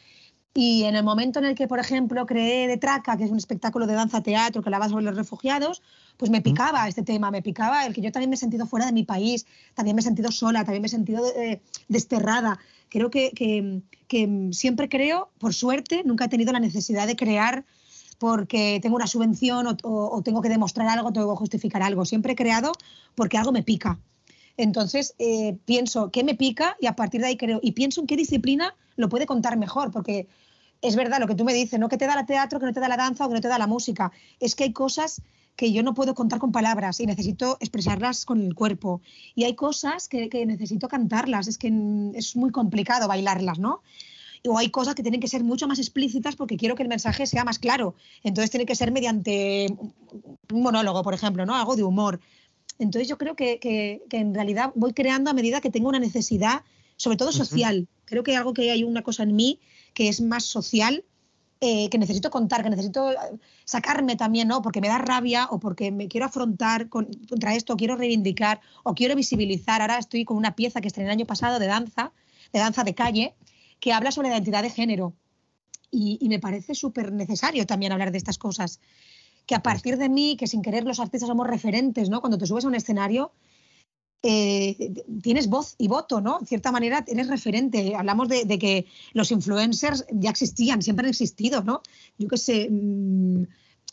[0.56, 3.38] Y en el momento en el que, por ejemplo, creé De Traca, que es un
[3.38, 5.82] espectáculo de danza-teatro que hablaba sobre los refugiados,
[6.16, 8.86] pues me picaba este tema, me picaba el que yo también me he sentido fuera
[8.86, 12.60] de mi país, también me he sentido sola, también me he sentido eh, desterrada.
[12.90, 13.32] Creo que,
[14.08, 17.66] que, siempre creo, por suerte, nunca he tenido la necesidad de crear
[18.20, 22.06] porque tengo una subvención o, tengo que demostrar algo, tengo que justificar algo.
[22.06, 22.74] Siempre he creado
[23.16, 24.00] porque algo me pica.
[24.56, 27.60] Entonces, eh, pienso qué me pica y a partir de ahí creo.
[27.64, 30.28] Y pienso en qué disciplina lo puede contar mejor, porque
[30.84, 32.74] es verdad lo que tú me dices, no que te da el teatro, que no
[32.74, 34.12] te da la danza o que no te da la música.
[34.40, 35.22] Es que hay cosas
[35.56, 39.02] que yo no puedo contar con palabras y necesito expresarlas con el cuerpo.
[39.34, 41.72] Y hay cosas que, necesito cantarlas, es que
[42.16, 43.82] es muy complicado bailarlas, ¿no?
[44.46, 47.26] O hay cosas que tienen que ser mucho más explícitas porque quiero que el mensaje
[47.28, 47.96] sea más claro.
[48.24, 49.68] Entonces tiene que ser mediante
[50.52, 51.56] un monólogo, por ejemplo, ¿no?
[51.56, 52.20] Algo de humor.
[52.78, 56.64] Entonces yo creo que, en realidad voy creando a medida que tengo una necesidad,
[56.98, 57.88] sobre todo social.
[58.04, 59.60] Creo que algo que hay una cosa en mí
[59.94, 61.04] que es más social,
[61.62, 63.16] eh, que necesito contar, que necesito eh,
[63.64, 64.62] sacarme también, ¿no?
[64.62, 69.16] Porque me da rabia o porque me quiero afrontar contra esto, quiero reivindicar o quiero
[69.16, 69.82] visibilizar.
[69.82, 72.12] Ahora estoy con una pieza que estrené el año pasado de danza,
[72.52, 73.36] de danza de calle,
[73.80, 75.14] que habla sobre la identidad de género.
[75.90, 78.80] Y, y me parece súper necesario también hablar de estas cosas
[79.46, 82.22] que a partir de mí, que sin querer los artistas somos referentes, ¿no?
[82.22, 83.32] Cuando te subes a un escenario,
[84.26, 86.40] eh, tienes voz y voto, ¿no?
[86.40, 87.94] En cierta manera eres referente.
[87.94, 91.82] Hablamos de, que los influencers ya existían, siempre han existido, ¿no?
[92.18, 93.44] Yo qué sé, mm,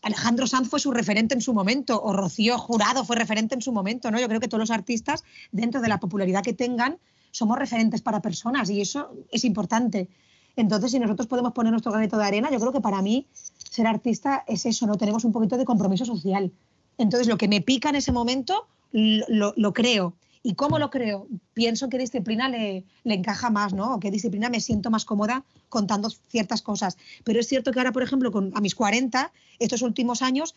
[0.02, 3.72] Alejandro Sanz fue su referente en su momento, o Rocío Jurado fue referente en su
[3.72, 4.20] momento, ¿no?
[4.20, 6.98] Yo creo que todos los artistas, dentro de la popularidad que tengan,
[7.32, 10.08] somos referentes para personas y eso es importante.
[10.54, 13.88] Entonces, si nosotros podemos poner nuestro granito de arena, yo creo que para mí ser
[13.88, 14.96] artista es eso, ¿no?
[14.96, 16.52] Tenemos un poquito de compromiso social.
[16.98, 20.16] Entonces, lo que me pica en ese momento, lo, creo.
[20.42, 21.28] ¿Y cómo lo creo?
[21.52, 23.94] Pienso qué disciplina le, encaja más, ¿no?
[23.94, 26.96] O qué disciplina me siento más cómoda contando ciertas cosas.
[27.24, 30.54] Pero es cierto que ahora, por ejemplo, con, a mis 40, estos últimos años,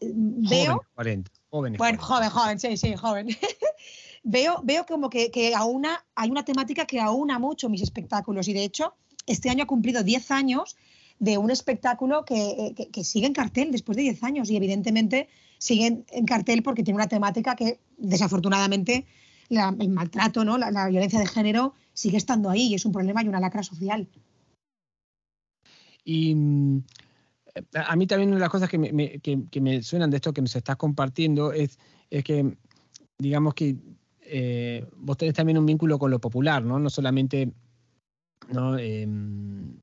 [0.00, 0.84] veo...
[0.94, 1.78] 40, jóvenes.
[1.78, 3.28] Bueno, joven, joven, sí, sí, joven.
[4.22, 8.52] veo, veo como que, que aúna, hay una temática que aúna mucho mis espectáculos y
[8.52, 8.94] de hecho
[9.26, 10.76] este año ha cumplido 10 años
[11.20, 15.28] de un espectáculo que, sigue en cartel después de 10 años y evidentemente
[15.60, 19.06] sigue en cartel porque tiene una temática que desafortunadamente
[19.50, 20.56] el maltrato, ¿no?
[20.56, 24.08] La, violencia de género sigue estando ahí y es un problema y una lacra social.
[26.04, 26.82] Y mm,
[27.74, 30.76] a mí también una de las cosas que me, suenan de esto que nos estás
[30.76, 32.56] compartiendo es, es que,
[33.18, 33.76] digamos que
[34.22, 36.78] eh, vos tenés también un vínculo con lo popular, ¿no?
[36.78, 37.52] No solamente.
[38.78, 39.78] Em,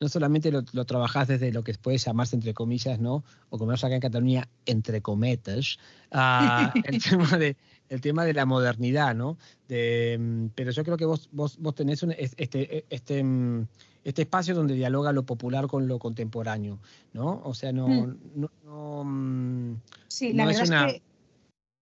[0.00, 3.24] no solamente lo, lo, trabajás desde lo que puede llamarse entre comillas, ¿no?
[3.50, 5.78] O como acá en Cataluña, entre cometas,
[6.12, 7.56] uh, el, tema de,
[7.88, 9.38] el tema de la modernidad, ¿no?
[9.68, 13.66] De, mm, pero yo creo que vos, vos, vos tenés un, este, este, mm,
[14.04, 16.80] este espacio donde dialoga lo popular con lo contemporáneo,
[17.12, 17.40] ¿no?
[17.44, 17.88] O sea, no...
[17.88, 18.18] Mm.
[18.34, 21.02] no, no sí, la verdad es, una, es que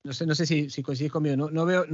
[0.05, 1.85] no sé, no sé si, si coincidís conmigo, no, no veo,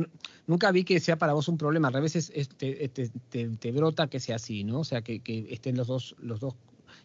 [0.47, 4.37] nunca vi que sea para vos un problema, a veces te, te, brota que sea
[4.37, 4.81] así, ¿no?
[4.81, 6.55] O sea, que, que, estén los dos, los dos.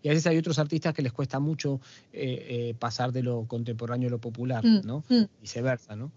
[0.01, 1.81] Y a veces hay otros artistas que les cuesta mucho
[2.13, 5.03] eh, eh, pasar de lo contemporáneo a lo popular, mm, ¿no?
[5.09, 5.23] Mm.
[5.41, 6.11] Viceversa, ¿no?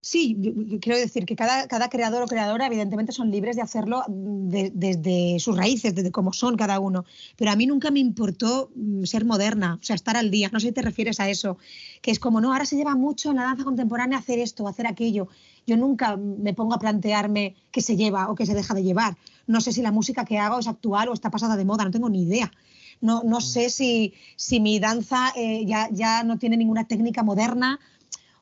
[0.00, 0.38] Sí,
[0.80, 5.56] quiero decir que cada, cada, creador o creadora evidentemente son libres de hacerlo desde sus
[5.56, 7.04] raíces, desde cómo son cada uno.
[7.36, 10.50] Pero a mí nunca me importó mm, ser moderna, o sea, estar al día.
[10.52, 11.58] No sé si te refieres a eso,
[12.00, 14.86] que es como, no, ahora se lleva mucho en la danza contemporánea hacer esto, hacer
[14.86, 15.28] aquello.
[15.66, 19.16] Yo nunca me pongo a plantearme qué se lleva o qué se deja de llevar.
[19.48, 21.90] No sé si la música que hago es actual o está pasada de moda, no
[21.90, 22.52] tengo ni idea.
[23.00, 23.42] No, no mm.
[23.42, 27.80] sé si, si mi danza eh, ya, ya no tiene ninguna técnica moderna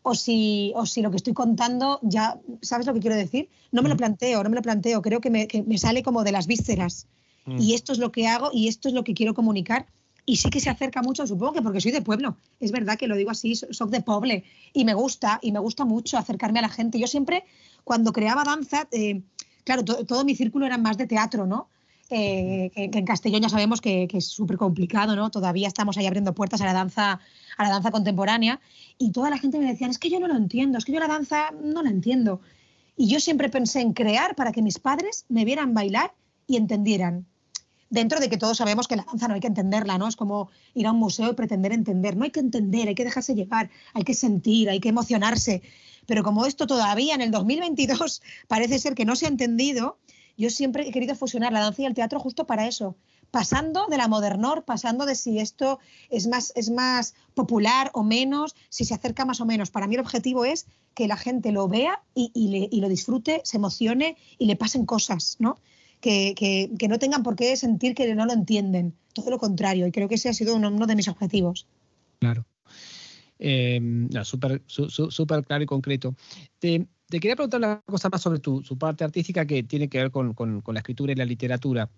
[0.09, 3.49] o si, o si lo que estoy contando ya, ¿sabes lo que quiero decir?
[3.73, 6.23] No me lo planteo, no me lo planteo, creo que me, que me sale como
[6.23, 7.09] de las vísceras.
[7.45, 7.61] Mm.
[7.61, 9.87] Y esto es lo que hago y esto es lo que quiero comunicar.
[10.25, 12.37] Y sí que se acerca mucho, supongo que porque soy de pueblo.
[12.61, 14.45] Es verdad que lo digo así, soy de poble.
[14.73, 17.01] Y me gusta, y me gusta mucho acercarme a la gente.
[17.01, 17.42] Yo siempre,
[17.83, 19.23] cuando creaba danza, eh,
[19.64, 21.69] claro, todo mi círculo era más de teatro, ¿no?
[22.11, 25.31] Eh, que, en Castellón ya sabemos que, que es súper complicado, ¿no?
[25.31, 27.21] Todavía estamos ahí abriendo puertas a la danza
[27.57, 28.61] a la danza contemporánea
[28.99, 31.01] y toda la gente me decía, es que yo no lo entiendo, es que yo
[31.01, 32.40] la danza no la entiendo.
[32.97, 36.14] Y yo siempre pensé en crear para que mis padres me vieran bailar
[36.47, 37.27] y entendieran.
[37.88, 40.09] Dentro de que todos sabemos que la danza no hay que entenderla, ¿no?
[40.09, 42.16] Es como ir a un museo y pretender entender.
[42.16, 45.62] No hay que entender, hay que dejarse llevar, hay que sentir, hay que emocionarse.
[46.07, 49.99] Pero como esto todavía en el 2022 parece ser que no se ha entendido,
[50.37, 52.96] yo siempre he querido fusionar la danza y el teatro justo para eso,
[53.31, 55.79] pasando de la modernor, pasando de si esto
[56.11, 59.70] es más, es más popular o menos, si se acerca más o menos.
[59.70, 64.16] Para mí el objetivo es que la gente lo vea y, lo disfrute, se emocione
[64.38, 65.59] y le pasen cosas, ¿no?
[66.01, 70.09] Que, no tengan por qué sentir que no lo entienden, todo lo contrario, y creo
[70.09, 71.66] que ese ha sido uno, de mis objetivos.
[72.20, 72.44] Claro.
[73.38, 73.81] Eh,
[74.22, 76.14] súper super claro y concreto.
[76.59, 80.11] Te, quería preguntar una cosa más sobre tu su parte artística que tiene que ver
[80.11, 81.88] con, la escritura y la literatura.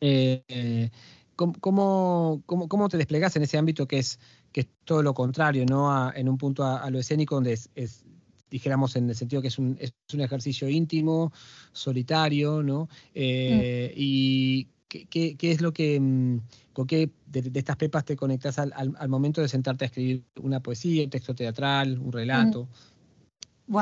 [0.00, 0.90] Eh,
[1.36, 4.18] ¿cómo, cómo, te desplegas en ese ámbito que es,
[4.52, 6.12] que es todo lo contrario, ¿no?
[6.14, 8.04] en un punto a, lo escénico donde es,
[8.50, 11.32] dijéramos en el sentido que es un, es un ejercicio íntimo,
[11.72, 12.88] solitario, ¿no?
[13.14, 14.68] Eh, y
[15.08, 16.40] ¿qué, es lo que, mm,
[16.72, 20.60] con qué de, estas pepas te conectas al, al, momento de sentarte a escribir una
[20.60, 22.68] poesía, un texto teatral, un relato?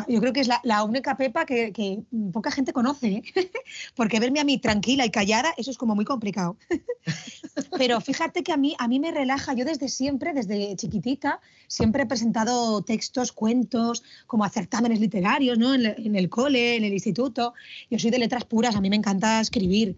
[0.09, 3.23] yo creo que es la, única Pepa que, poca gente conoce, ¿eh?
[3.97, 6.57] porque verme a mí tranquila y callada, eso es como muy complicado.
[7.79, 12.03] Pero fíjate que a mí, a mí me relaja, yo desde siempre, desde chiquitita, siempre
[12.03, 15.75] he presentado textos, cuentos, como a certámenes literarios, ¿no?
[15.75, 17.55] En, en el cole, en el instituto.
[17.91, 19.97] Yo soy de letras puras, a mí me encanta escribir.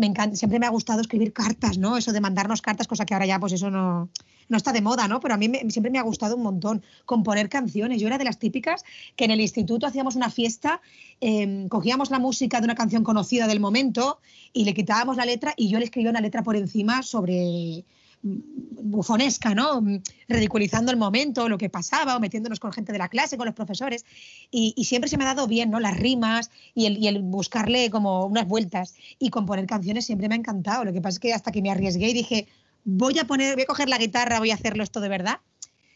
[0.00, 1.98] Me encanta, siempre me ha gustado escribir cartas, ¿no?
[1.98, 4.08] Eso de mandarnos cartas, cosa que ahora ya pues eso no,
[4.48, 5.20] no está de moda, ¿no?
[5.20, 8.00] Pero a mí siempre me ha gustado un montón componer canciones.
[8.00, 8.82] Yo era de las típicas
[9.14, 10.80] que en el instituto hacíamos una fiesta,
[11.20, 14.20] em, cogíamos la música de una canción conocida del momento
[14.54, 17.84] y le quitábamos la letra y yo le escribía una letra por encima sobre
[18.22, 19.82] bufonesca, ¿no?
[20.28, 23.54] Ridiculizando el momento, lo que pasaba, o metiéndonos con gente de la clase, con los
[23.54, 24.04] profesores.
[24.50, 25.80] Y, siempre se me ha dado bien, ¿no?
[25.80, 28.94] Las rimas y el, y el, buscarle como unas vueltas.
[29.18, 30.84] Y componer canciones siempre me ha encantado.
[30.84, 32.46] Lo que pasa es que hasta que me arriesgué y dije,
[32.84, 35.38] voy a poner, voy a coger la guitarra, voy a hacerlo esto de verdad.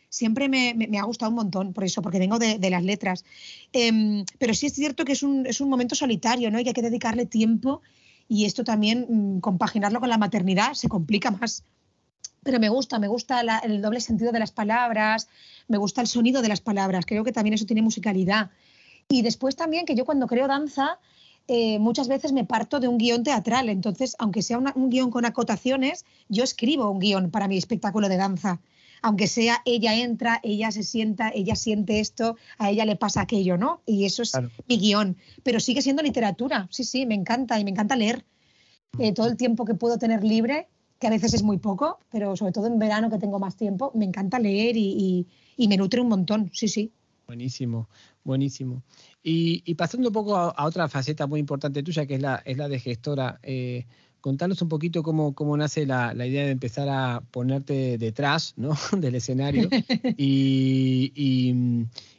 [0.08, 3.24] Siempre me, ha gustado un montón, por eso, porque vengo de, las letras.
[3.72, 6.60] Em, pero sí es cierto que es un, momento solitario, ¿no?
[6.60, 7.82] Y que hay que dedicarle tiempo
[8.28, 11.64] y esto también, mm, compaginarlo con la maternidad, se complica más.
[12.44, 15.28] Pero me gusta, me gusta el doble sentido de las palabras,
[15.66, 18.50] me gusta el sonido de las palabras, creo que también eso tiene musicalidad.
[19.08, 20.98] Y después también que yo cuando creo danza,
[21.46, 23.68] eh, muchas veces me parto de un guion teatral.
[23.68, 28.16] Entonces, aunque sea un guion con acotaciones, yo escribo un guion para mi espectáculo de
[28.16, 28.60] danza.
[29.02, 33.58] Aunque sea ella entra, ella se sienta, ella siente esto, a ella le pasa aquello,
[33.58, 33.82] ¿no?
[33.84, 34.32] Y eso es
[34.66, 35.18] mi guion.
[35.42, 36.68] Pero sigue siendo literatura.
[36.70, 38.24] Sí, sí, me encanta y me encanta leer.
[38.98, 40.68] Eh, todo el tiempo que puedo tener libre,
[41.04, 43.92] que a veces es muy poco, pero sobre todo en verano que tengo más tiempo,
[43.94, 45.26] me encanta leer y
[45.68, 46.50] me nutre un montón.
[46.54, 46.92] Sí, sí.
[47.26, 47.88] Buenísimo,
[48.22, 48.82] buenísimo.
[49.22, 52.68] Y, pasando un poco a, otra faceta muy importante tuya, que es la, es la
[52.68, 53.86] de gestora, eh,
[54.20, 58.74] contanos un poquito cómo, cómo nace la, idea de empezar a ponerte detrás ¿no?
[58.98, 59.68] del escenario
[60.18, 61.12] y,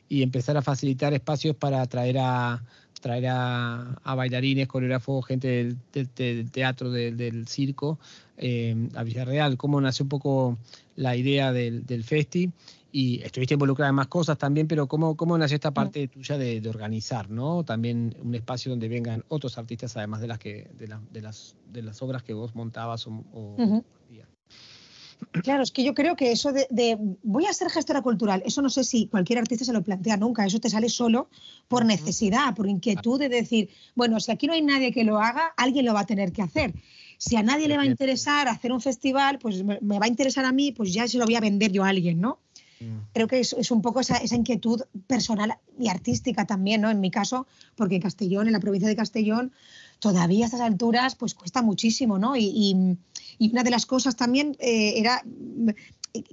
[0.09, 2.63] y, empezar a facilitar espacios para traer a,
[3.05, 7.99] traer a, bailarines, coreógrafos, gente del, teatro, del, circo
[8.35, 9.57] eh, a Villarreal.
[9.57, 10.57] ¿Cómo nació un poco
[10.95, 12.51] la idea del, del festi?
[12.91, 15.73] y estuviste involucrada en más cosas también, pero ¿cómo, cómo nació esta mm.
[15.73, 17.63] parte tuya de, organizar, ¿no?
[17.63, 21.83] También un espacio donde vengan otros artistas, además de las que, de, de las, de
[21.83, 23.83] las obras que vos montabas o,
[25.43, 28.69] Claro, es que yo creo que eso de, voy a ser gestora cultural, eso no
[28.69, 31.29] sé si cualquier artista se lo plantea nunca, eso te sale solo
[31.67, 35.53] por necesidad, por inquietud de decir, bueno, si aquí no hay nadie que lo haga,
[35.57, 36.73] alguien lo va a tener que hacer.
[37.17, 40.45] Si a nadie le va a interesar hacer un festival, pues me, va a interesar
[40.45, 42.39] a mí, pues ya se lo voy a vender yo a alguien, ¿no?
[42.79, 42.97] Mm.
[43.13, 46.89] Creo que es, un poco esa, inquietud personal y artística también, ¿no?
[46.89, 49.53] En mi caso, porque en Castellón, en la provincia de Castellón,
[49.99, 52.35] todavía a estas alturas, pues cuesta muchísimo, ¿no?
[52.35, 52.97] Y,
[53.39, 55.23] una de las cosas también eh, era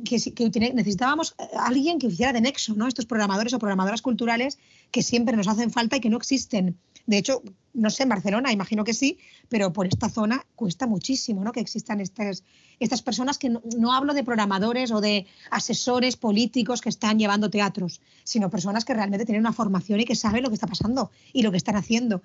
[0.05, 2.87] que, que, necesitábamos alguien que hiciera de nexo, ¿no?
[2.87, 4.59] Estos programadores o programadoras culturales
[4.91, 6.79] que siempre nos hacen falta y que no existen.
[7.07, 7.43] De hecho,
[7.75, 11.53] no sé, en Barcelona, imagino que sí, pero por esta zona cuesta muchísimo ¿no?
[11.53, 12.45] que existan estas,
[12.79, 18.01] estas personas que no, hablo de programadores o de asesores políticos que están llevando teatros,
[18.25, 21.43] sino personas que realmente tienen una formación y que saben lo que está pasando y
[21.43, 22.23] lo que están haciendo.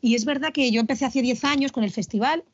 [0.00, 2.44] Y es verdad que yo empecé hace 10 años con el festival,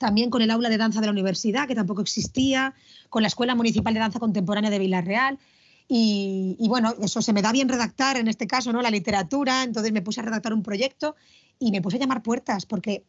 [0.00, 2.74] también con el aula de danza de la universidad, que tampoco existía,
[3.10, 5.38] con la Escuela Municipal de Danza Contemporánea de Villarreal.
[5.86, 8.80] Y, bueno, eso se me da bien redactar, en este caso, ¿no?
[8.80, 11.16] La literatura, entonces me puse a redactar un proyecto
[11.58, 13.04] y me puse a llamar puertas, porque,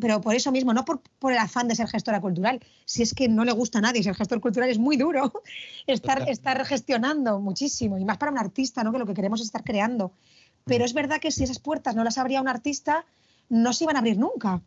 [0.00, 3.28] pero por eso mismo, no por, el afán de ser gestora cultural, si es que
[3.28, 5.42] no le gusta a nadie, ser gestor cultural es muy duro,
[5.86, 8.92] estar, estar gestionando muchísimo, y más para un artista, ¿no?
[8.92, 10.12] Que lo que queremos es estar creando.
[10.64, 10.86] Pero mm.
[10.86, 13.04] es verdad que si esas puertas no las abría un artista,
[13.50, 14.62] no se iban a abrir nunca.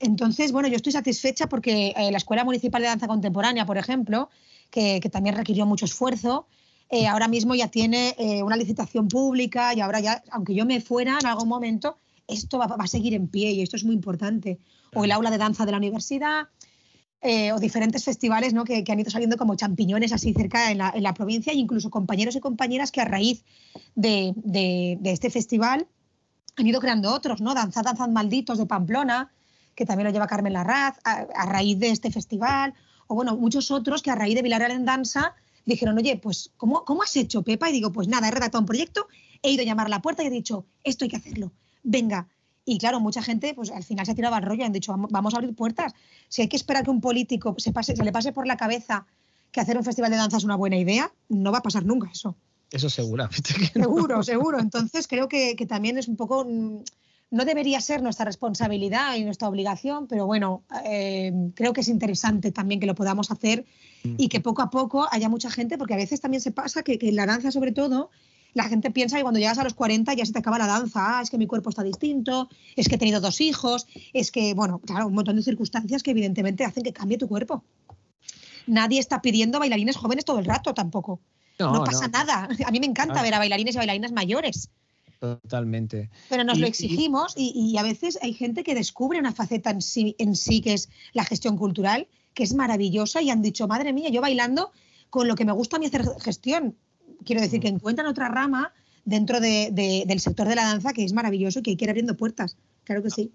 [0.00, 4.28] Entonces, bueno, yo estoy satisfecha porque eh, la Escuela Municipal de Danza Contemporánea, por ejemplo,
[4.70, 6.46] que, también requirió mucho esfuerzo.
[6.90, 10.80] Eh, ahora mismo ya tiene eh, una licitación pública y ahora ya, aunque yo me
[10.80, 14.58] fuera en algún momento, esto va, a seguir en pie y esto es muy importante.
[14.94, 16.48] O el aula de danza de la universidad,
[17.54, 18.64] o diferentes festivales ¿no?
[18.64, 22.40] que, han ido saliendo como champiñones así cerca en la, provincia, e incluso compañeros y
[22.40, 23.44] compañeras que a raíz
[23.94, 24.34] de,
[25.04, 25.88] este festival
[26.56, 27.54] han ido creando otros, ¿no?
[27.54, 29.32] Danza, Danzad Malditos de Pamplona,
[29.74, 32.74] que también lo lleva Carmen Larraz, a raíz de este festival,
[33.06, 35.34] o bueno, muchos otros que a raíz de Villarreal en Danza
[35.64, 37.70] dijeron, oye, pues, ¿cómo, ¿cómo has hecho, Pepa?
[37.70, 39.06] Y digo, pues nada, he redactado un proyecto,
[39.42, 42.28] he ido a llamar a la puerta y he dicho, esto hay que hacerlo, venga.
[42.66, 44.94] Y claro, mucha gente, pues al final se ha tirado al rollo y han dicho,
[44.96, 45.92] vamos a abrir puertas.
[46.28, 49.06] Si hay que esperar que un político se, pase, se le pase por la cabeza
[49.52, 52.08] que hacer un festival de danza es una buena idea, no va a pasar nunca
[52.10, 52.36] eso.
[52.70, 53.28] Eso seguro.
[53.72, 54.58] Seguro, seguro.
[54.58, 56.78] Entonces creo que, que también es un poco mm,
[57.30, 62.52] no debería ser nuestra responsabilidad y nuestra obligación, pero bueno, eh, creo que es interesante
[62.52, 63.64] también que lo podamos hacer
[64.04, 64.14] mm.
[64.18, 66.98] y que poco a poco haya mucha gente, porque a veces también se pasa que,
[67.00, 68.10] en la danza sobre todo,
[68.52, 71.18] la gente piensa que cuando llegas a los 40 ya se te acaba la danza,
[71.18, 74.54] ah, es que mi cuerpo está distinto, es que he tenido dos hijos, es que,
[74.54, 77.64] bueno, claro, un montón de circunstancias que evidentemente hacen que cambie tu cuerpo.
[78.66, 81.20] Nadie está pidiendo bailarines jóvenes todo el rato tampoco.
[81.58, 82.48] No, pasa nada.
[82.66, 84.70] A mí me encanta ver a bailarines y bailarinas mayores.
[85.18, 86.10] Totalmente.
[86.28, 90.14] Pero nos lo exigimos y, a veces hay gente que descubre una faceta en sí,
[90.18, 94.10] en sí que es la gestión cultural, que es maravillosa y han dicho, madre mía,
[94.10, 94.72] yo bailando
[95.10, 96.76] con lo que me gusta a mí hacer gestión.
[97.24, 98.72] Quiero decir que encuentran otra rama
[99.04, 102.16] dentro del sector de la danza que es maravilloso y que hay que ir abriendo
[102.16, 102.56] puertas.
[102.84, 103.32] Claro que sí.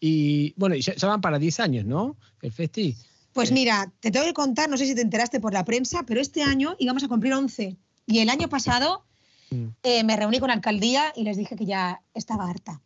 [0.00, 2.16] Y bueno, ya, van para 10 años, ¿no?
[2.40, 2.96] El festi.
[3.32, 3.54] Pues eh.
[3.54, 6.42] mira, te tengo que contar, no sé si te enteraste por la prensa, pero este
[6.42, 7.76] año íbamos a cumplir 11.
[8.06, 9.04] Y el año pasado
[9.50, 9.66] Mm.
[9.82, 12.80] Eh, me reuní con alcaldía y les dije que ya estaba harta.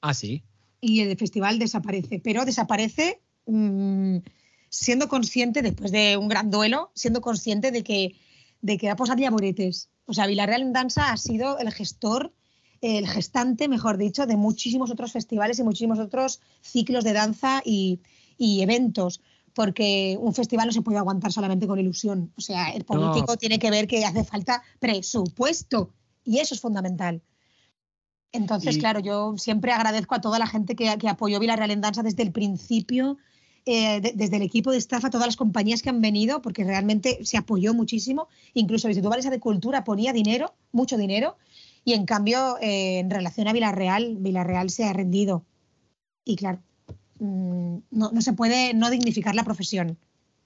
[0.00, 0.42] Ah, sí.
[0.80, 4.18] Y el festival desaparece, pero desaparece mm,
[4.68, 8.14] siendo consciente, después de un gran duelo, siendo consciente de que,
[8.60, 9.88] de que va a posar boretes.
[10.04, 12.32] O sea, Villarreal en Danza ha sido el gestor,
[12.80, 18.00] el gestante, mejor dicho, de muchísimos otros festivales y muchísimos otros ciclos de danza y,
[18.38, 19.20] y eventos
[19.56, 22.30] porque un festival no se puede aguantar solamente con ilusión.
[22.36, 25.94] O sea, el político tiene que ver que hace falta presupuesto
[26.24, 27.22] y eso es fundamental.
[28.32, 32.22] Entonces, claro, yo siempre agradezco a toda la gente que, apoyó Villarreal en Danza desde
[32.22, 33.16] el principio,
[33.64, 37.24] eh, desde el equipo de staff, a todas las compañías que han venido, porque realmente
[37.24, 38.28] se apoyó muchísimo.
[38.52, 41.38] Incluso el Instituto Valencia de Cultura ponía dinero, mucho dinero,
[41.82, 45.46] y en cambio, eh, en relación a Villarreal, Villarreal se ha rendido.
[46.26, 46.60] Y claro,
[47.18, 49.98] no, no se puede no dignificar la profesión.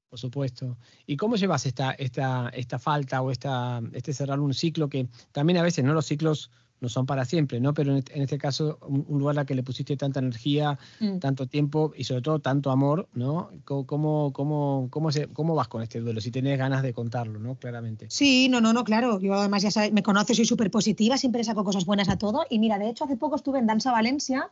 [0.09, 0.77] Por supuesto.
[1.07, 5.59] ¿Y cómo llevas esta, esta, esta falta o esta, este cerrar un ciclo que también
[5.59, 5.95] a veces, ¿no?
[5.95, 6.51] Los ciclos
[6.81, 7.75] no son para siempre, ¿no?
[7.75, 11.19] Pero en este, este caso, un, lugar al que le pusiste tanta energía, mm.
[11.19, 13.51] tanto tiempo y sobre todo tanto amor, ¿no?
[13.65, 16.21] ¿Cómo, cómo, cómo, se, ¿Cómo vas con este duelo?
[16.21, 17.55] Si tienes ganas de contarlo, ¿no?
[17.57, 18.07] Claramente.
[18.09, 19.21] Sí, no, no, no, claro.
[19.21, 22.47] Yo además ya sabes, me conoces, soy súper positiva, siempre saco cosas buenas a todo.
[22.51, 24.51] Y mira, de hecho, hace poco estuve en Danza Valencia,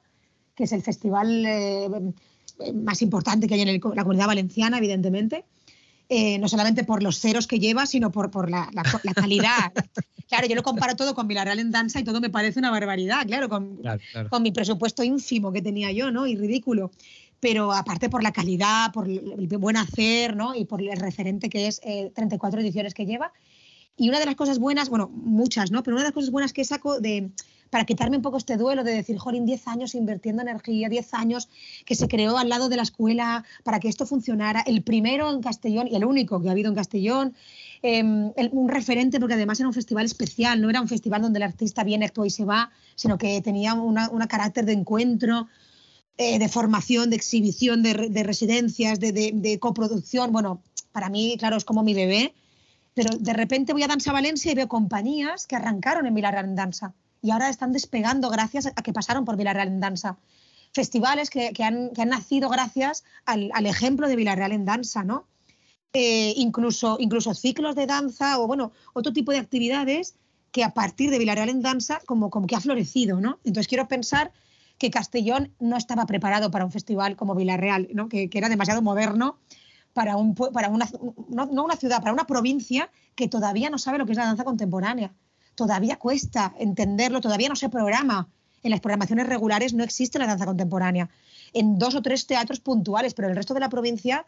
[0.58, 1.88] que es el festival eh,
[2.74, 5.44] más importante que hay en la comunidad valenciana, evidentemente.
[6.08, 8.68] Eh, no solamente por los ceros que lleva, sino por, por la,
[9.14, 9.72] calidad.
[10.28, 13.26] claro, yo lo comparo todo con Villarreal en danza y todo me parece una barbaridad,
[13.26, 13.78] claro con,
[14.30, 16.26] con, mi presupuesto ínfimo que tenía yo, ¿no?
[16.26, 16.90] Y ridículo.
[17.40, 20.56] Pero aparte por la calidad, por el buen hacer, ¿no?
[20.56, 23.32] Y por el referente que es 34 eh, ediciones que lleva.
[23.96, 25.82] Y una de las cosas buenas, bueno, muchas, ¿no?
[25.82, 27.30] Pero una de las cosas buenas que saco de,
[27.70, 31.48] para quitarme un poco este duelo de decir, jolín, 10 años invirtiendo energía, 10 años
[31.84, 35.40] que se creó al lado de la escuela para que esto funcionara, el primero en
[35.40, 37.34] Castellón y el único que ha habido en Castellón,
[37.82, 41.44] em, un referente porque además era un festival especial, no era un festival donde el
[41.44, 45.48] artista viene, actúa y se va, sino que tenía un carácter de encuentro.
[46.20, 50.32] Eh, de formación, de exhibición, de, residencias, de, coproducción.
[50.32, 50.60] Bueno,
[50.90, 52.34] para mí, claro, es como mi bebé,
[52.92, 56.92] pero de repente voy a Danza Valencia y veo compañías que arrancaron en en Danza
[57.22, 60.18] y ahora están despegando gracias a que pasaron por Villarreal en Danza.
[60.72, 65.26] Festivales que, han, nacido gracias al, ejemplo de Villarreal en Danza, ¿no?
[65.94, 70.16] Eh, incluso, incluso ciclos de danza o, bueno, otro tipo de actividades
[70.52, 73.38] que a partir de Villarreal en Danza como, como que ha florecido, ¿no?
[73.44, 74.32] Entonces quiero pensar
[74.76, 78.08] que Castellón no estaba preparado para un festival como Villarreal, ¿no?
[78.08, 79.38] que, era demasiado moderno
[79.92, 80.88] para, un, para una,
[81.30, 84.44] no una ciudad, para una provincia que todavía no sabe lo que es la danza
[84.44, 85.12] contemporánea
[85.58, 88.28] todavía cuesta entenderlo, todavía no se programa.
[88.62, 91.10] En las programaciones regulares no existe la danza contemporánea.
[91.52, 94.24] En dos o tres teatros puntuales, pero el resto de la provincia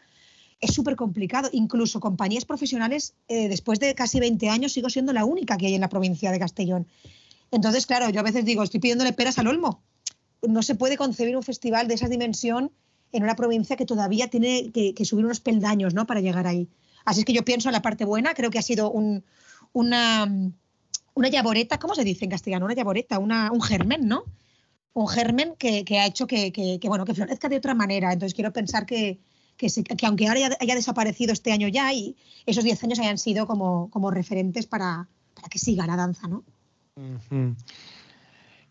[0.59, 1.47] es súper complicado.
[1.53, 5.75] Incluso compañías profesionales, eh, después de casi 20 años, sigo siendo la única que hay
[5.75, 6.85] en la provincia de Castellón.
[7.49, 9.81] Entonces, claro, yo a veces digo, estoy pidiéndole peras al olmo.
[10.45, 12.71] No se puede concebir un festival de esa dimensión
[13.13, 16.05] en una provincia que todavía tiene que, subir unos peldaños ¿no?
[16.05, 16.67] para llegar ahí.
[17.05, 19.23] Así es que yo pienso en la parte buena, creo que ha sido un,
[19.71, 20.27] una,
[21.13, 22.65] una yaboreta, ¿cómo se dice en castellano?
[22.65, 24.23] Una yaboreta, un germen, ¿no?
[24.93, 28.11] Un germen que, ha hecho que, bueno, que florezca de otra manera.
[28.11, 29.19] Entonces quiero pensar que,
[29.57, 29.69] que,
[30.05, 34.11] aunque ahora haya, desaparecido este año ya, y esos 10 años hayan sido como, como
[34.11, 35.07] referentes para,
[35.49, 36.43] que siga la danza, ¿no?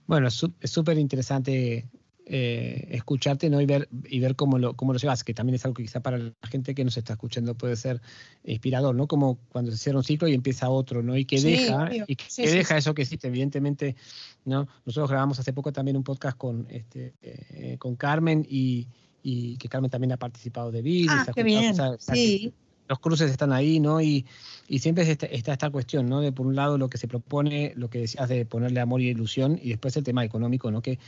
[0.07, 1.87] Bueno, es súper interesante
[2.33, 3.61] eh, escucharte ¿no?
[3.61, 5.99] y ver, y ver cómo, lo, cómo lo llevas, que también es algo que quizá
[5.99, 8.01] para la gente que nos está escuchando puede ser
[8.45, 9.09] inspirador, ¿no?
[9.09, 11.17] Como cuando se cierra un ciclo y empieza otro, ¿no?
[11.17, 13.97] Y que deja, y que, deja eso que existe, evidentemente,
[14.45, 14.69] ¿no?
[14.87, 18.87] Nosotros grabamos hace poco también un podcast con, este, eh, con Carmen y,
[19.25, 21.17] y, que Carmen también ha participado de vídeos.
[21.27, 22.55] Ah, qué bien, sí
[22.91, 24.01] los cruces están ahí, ¿no?
[24.01, 24.27] Y,
[24.67, 26.21] y siempre está, esta cuestión, ¿no?
[26.21, 29.09] De por un lado lo que se propone, lo que decías de ponerle amor y
[29.09, 30.83] ilusión, y después el tema económico, ¿no?
[30.83, 30.99] Que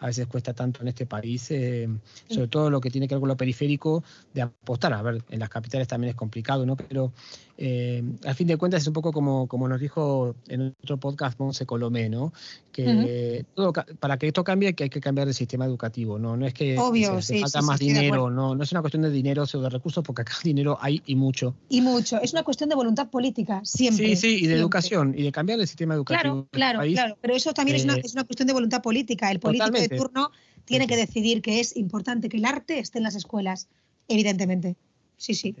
[0.00, 1.88] a veces cuesta tanto en este país, eh,
[2.28, 4.92] sobre todo lo que tiene que ver con lo periférico, de apostar.
[4.92, 6.76] A ver, en las capitales también es complicado, ¿no?
[6.76, 7.14] Pero
[7.62, 11.38] eh, al fin de cuentas es un poco como, como nos dijo en otro podcast
[11.38, 12.32] Monse Colomé, ¿no?
[12.72, 16.38] Que todo, para que esto cambie que hay que cambiar el sistema educativo, ¿no?
[16.38, 19.58] No es que Obvio, falta más dinero, no, no es una cuestión de dinero o
[19.58, 21.54] de recursos, porque acá dinero hay y mucho.
[21.68, 22.18] Y mucho.
[22.22, 24.06] Es una cuestión de voluntad política, siempre.
[24.06, 26.48] Sí, sí, y de educación, y de cambiar el sistema educativo.
[26.52, 27.18] Claro, claro, claro.
[27.20, 29.30] Pero eso también es, una, eh, es, una, cuestión de voluntad política.
[29.30, 30.30] El político de turno
[30.64, 33.68] tiene que decidir que es importante que el arte esté en las escuelas,
[34.08, 34.76] evidentemente.
[35.18, 35.54] Sí, sí.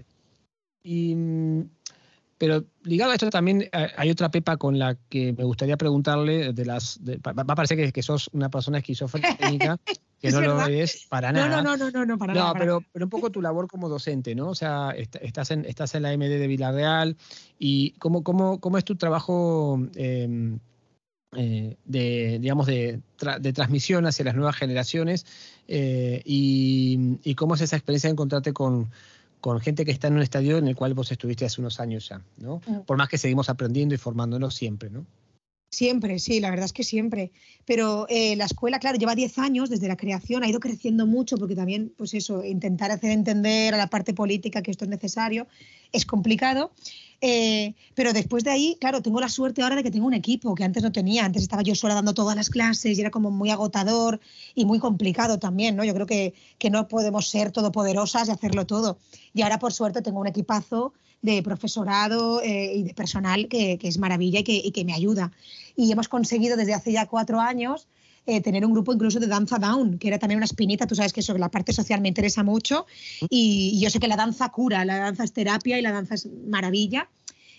[0.82, 1.68] Y mm,
[2.40, 6.54] pero ligado a esto también eh, hay otra pepa con la que me gustaría preguntarle
[6.54, 9.78] de las va a parecer que, sos una persona esquizofrénica
[10.18, 11.60] que no lo es para nada.
[11.60, 12.54] No, no, no, no, para nada.
[12.54, 14.48] No, pero, pero un poco tu labor como docente, ¿no?
[14.48, 17.18] O sea, estás en, estás en la MD de Villarreal
[17.58, 20.60] y cómo, cómo, cómo es tu trabajo em,
[21.36, 23.02] eh, de, digamos, de,
[23.38, 25.26] de, transmisión hacia las nuevas generaciones
[25.68, 28.90] eh, y, y, cómo es esa experiencia de encontrarte con,
[29.40, 32.08] con gente que está en un estadio en el cual vos estuviste hace unos años
[32.08, 32.60] ya, ¿no?
[32.66, 32.80] Mm.
[32.80, 35.06] Por más que seguimos aprendiendo y formándonos siempre, ¿no?
[35.70, 37.30] Siempre, sí, la verdad es que siempre.
[37.64, 41.36] Pero eh, la escuela, claro, lleva 10 años desde la creación, ha ido creciendo mucho
[41.36, 45.46] porque también, pues eso, intentar hacer entender a la parte política que esto es necesario
[45.92, 46.72] es complicado.
[47.20, 50.54] Eh, pero después de ahí, claro, tengo la suerte ahora de que tengo un equipo
[50.56, 51.24] que antes no tenía.
[51.24, 54.20] Antes estaba yo sola dando todas las clases y era como muy agotador
[54.56, 55.84] y muy complicado también, ¿no?
[55.84, 58.98] Yo creo que, que no podemos ser todopoderosas y hacerlo todo.
[59.34, 63.88] Y ahora, por suerte, tengo un equipazo de profesorado eh, y de personal que, que
[63.88, 65.32] es maravilla y que, y que, me ayuda.
[65.76, 67.88] Y hemos conseguido desde hace ya cuatro años
[68.26, 71.12] eh, tener un grupo incluso de danza down, que era también una espinita, tú sabes
[71.12, 72.86] que sobre la parte social me interesa mucho
[73.28, 76.28] y, yo sé que la danza cura, la danza es terapia y la danza es
[76.46, 77.08] maravilla.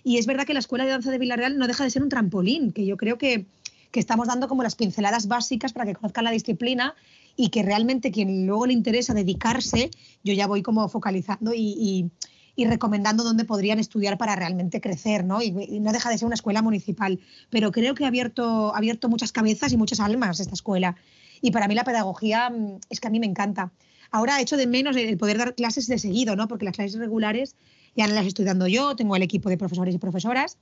[0.04, 2.10] Y es verdad que la Escuela de Danza de Villarreal no deja de ser un
[2.10, 3.46] trampolín, que yo creo que,
[3.92, 6.96] que estamos dando como las pinceladas básicas para que conozcan la disciplina
[7.36, 9.92] y que realmente quien luego le interesa dedicarse,
[10.24, 12.10] yo ya voy como focalizando y,
[12.58, 15.42] recomendando dónde podrían estudiar para realmente crecer, ¿no?
[15.42, 19.10] Y, no deja de ser una escuela municipal, pero creo que ha abierto, ha abierto
[19.10, 20.96] muchas cabezas y muchas almas esta escuela.
[21.42, 23.72] Y para mí la pedagogía mm, es que a mí me encanta.
[24.12, 26.48] Ahora echo de menos el poder dar clases de seguido, ¿no?
[26.48, 27.56] Porque las clases regulares
[27.96, 30.58] ya no las estoy dando yo, tengo el equipo de profesores y profesoras,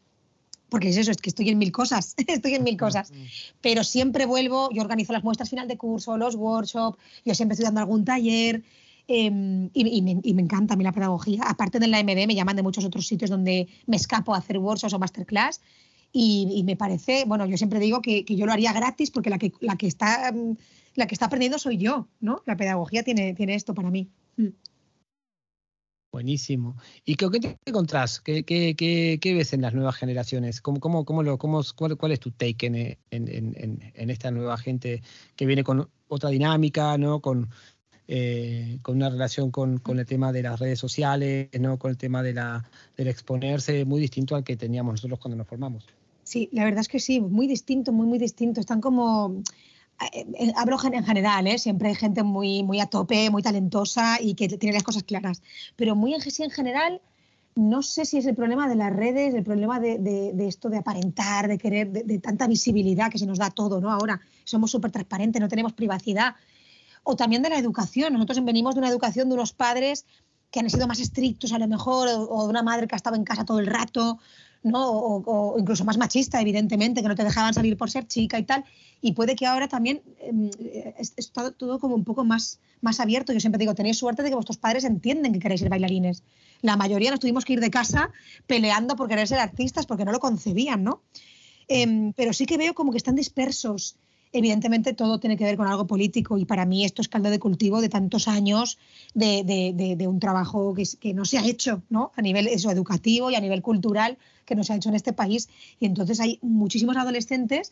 [0.70, 3.12] porque es eso, es que estoy en mil cosas, estoy en mil cosas.
[3.62, 7.66] Pero siempre vuelvo, yo organizo las muestras final de curso, los workshops, yo siempre estoy
[7.66, 8.64] dando algún taller.
[9.12, 11.42] Em, y, me, encanta a mí la pedagogía.
[11.48, 14.60] Aparte de la MD, me llaman de muchos otros sitios donde me escapo a hacer
[14.60, 15.62] workshops o masterclass.
[16.12, 19.52] Y, me parece, bueno, yo siempre digo que, yo lo haría gratis porque la que,
[19.62, 20.32] la que, está,
[20.94, 22.44] la que está aprendiendo soy yo, ¿no?
[22.46, 24.10] La pedagogía tiene, tiene esto para mí.
[24.38, 24.50] Mm.
[26.12, 26.76] Buenísimo.
[27.04, 28.20] ¿Y qué, qué te encontrás?
[28.20, 30.62] ¿Qué, qué, qué, ves en las nuevas generaciones?
[30.62, 32.76] ¿Cómo, cómo, cómo lo, cómo, cuál, cuál, es tu take en,
[33.10, 35.02] en, en, esta nueva gente
[35.36, 37.22] que viene con otra dinámica, ¿no?
[37.22, 37.50] con,
[38.12, 41.78] eh, con una relación con, con, el tema de las redes sociales, ¿no?
[41.78, 42.66] con el tema de la,
[42.98, 45.86] del exponerse, muy distinto al que teníamos nosotros cuando nos formamos?
[46.24, 48.60] Sí, la verdad es que sí, muy distinto, muy, muy distinto.
[48.60, 49.44] Están como
[50.14, 51.60] eh, eh, hablo en general, ¿eh?
[51.60, 55.44] siempre hay gente muy, muy a tope, muy talentosa y que tiene las cosas claras,
[55.76, 57.02] pero muy en, en general,
[57.56, 61.48] no sé si es el problema de las redes, el problema de, esto de aparentar,
[61.48, 63.92] de querer, de, tanta visibilidad que se nos da todo, ¿no?
[63.92, 66.36] Ahora somos súper transparentes, no tenemos privacidad,
[67.04, 68.14] o también de la educación.
[68.14, 70.06] Nosotros venimos de una educación de unos padres
[70.52, 73.16] que han sido más estrictos a lo mejor, o de una madre que ha estado
[73.16, 74.20] en casa todo el rato,
[74.64, 74.90] ¿no?
[74.90, 78.66] O, incluso más machista, evidentemente, que no te dejaban salir por ser chica y tal.
[79.02, 80.50] Y puede que ahora también em,
[80.98, 83.32] está todo como un poco más, más abierto.
[83.32, 86.24] Yo siempre digo, tenéis suerte de que vuestros padres entienden que queréis ser bailarines.
[86.62, 88.12] La mayoría nos tuvimos que ir de casa
[88.48, 91.02] peleando por querer ser artistas porque no lo concebían, ¿no?
[91.68, 93.96] Em, pero sí que veo como que están dispersos.
[94.32, 97.40] Evidentemente todo tiene que ver con algo político y para mí esto es caldo de
[97.40, 98.78] cultivo de tantos años
[99.16, 102.12] de, de, de, un trabajo que, que, no se ha hecho ¿no?
[102.16, 105.14] a nivel eso, educativo y a nivel cultural que no se ha hecho en este
[105.14, 105.50] país.
[105.80, 107.72] Y entonces hay muchísimos adolescentes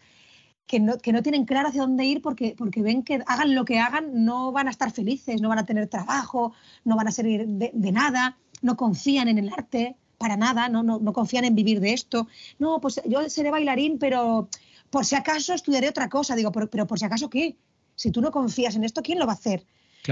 [0.67, 3.65] que no, que no tienen claro hacia dónde ir porque, porque ven que hagan lo
[3.65, 6.53] que hagan, no van a estar felices, no van a tener trabajo,
[6.83, 10.99] no van a servir de, nada, no confían en el arte para nada, no, no,
[10.99, 12.27] no confían en vivir de esto.
[12.59, 14.49] No, pues yo seré bailarín, pero
[14.89, 16.35] por si acaso estudiaré otra cosa.
[16.35, 17.57] Digo, pero, pero por si acaso qué?
[17.95, 19.65] Si tú no confías en esto, ¿quién lo va a hacer?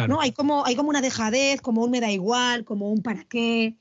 [0.08, 0.20] ¿No?
[0.20, 3.78] Hay, como, hay como una dejadez, como un me da igual, como un para qué.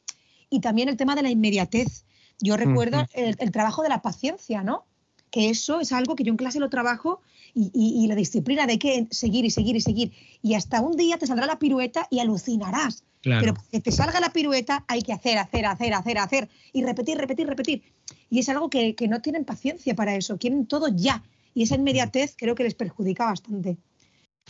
[0.48, 2.04] Y también el tema de la inmediatez.
[2.40, 4.84] Yo recuerdo el, trabajo de la paciencia, ¿no?
[5.30, 7.20] Que eso es algo que yo en clase lo trabajo
[7.54, 10.12] y, la disciplina de que seguir y seguir y seguir.
[10.42, 13.02] Y hasta un día te saldrá la pirueta y alucinarás.
[13.22, 16.84] Pero para que te salga la pirueta hay que hacer, hacer, hacer, hacer, hacer y
[16.84, 17.82] repetir, repetir, repetir.
[18.30, 21.22] Y es algo que, que no tienen paciencia para eso, quieren todo ya.
[21.54, 23.78] Y esa inmediatez creo que les perjudica bastante.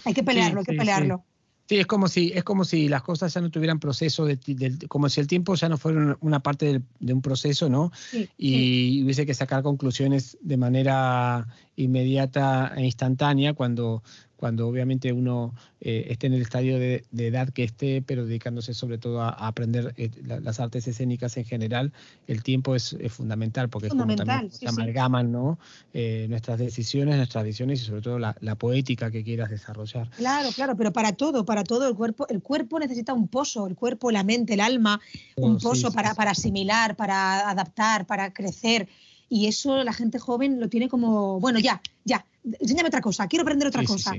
[0.05, 1.25] Hay que pelearlo, hay que pelearlo.
[1.67, 4.39] Sí, es como si, es como si las cosas ya no tuvieran proceso, de,
[4.87, 7.91] como si el tiempo ya no fuera una parte de, un proceso, ¿no?
[8.37, 14.03] y hubiese que sacar conclusiones de manera inmediata e instantánea cuando
[14.45, 18.99] cuando obviamente uno eh, esté en el estadio de, edad que esté, pero dedicándose sobre
[18.99, 21.95] todo a, aprender eh, las artes escénicas en general,
[22.27, 25.59] el tiempo es, fundamental porque es como también se amalgaman ¿no?
[25.95, 30.11] Eh, nuestras decisiones, nuestras visiones y sobre todo la, poética que quieras desarrollar.
[30.11, 33.77] Claro, claro, pero para todo, para todo el cuerpo, el cuerpo necesita un pozo, el
[33.77, 35.01] cuerpo, la mente, el alma,
[35.37, 38.91] un pozo para, para asimilar, para adaptar, para crecer.
[39.31, 42.27] Y eso la gente joven lo tiene como, bueno, ya, ya,
[42.61, 44.13] enséñame otra cosa, quiero aprender otra cosa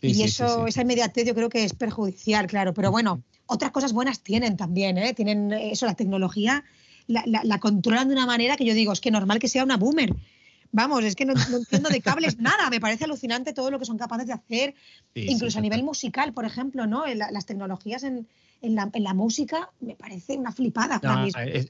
[0.00, 2.74] y eso, esa inmediatez yo creo que es perjudicial, claro.
[2.74, 5.14] Pero bueno, otras cosas buenas tienen también, ¿eh?
[5.14, 6.64] Tienen eso, la tecnología
[7.08, 10.14] la, controlan de una manera que yo digo, es que normal que sea una boomer.
[10.70, 12.68] Vamos, es que no, entiendo de cables nada.
[12.68, 14.74] Me parece alucinante todo lo que son capaces de hacer,
[15.14, 17.04] incluso a nivel musical, por ejemplo, ¿no?
[17.06, 18.28] las tecnologías en,
[18.60, 21.00] la, música me parece una flipada.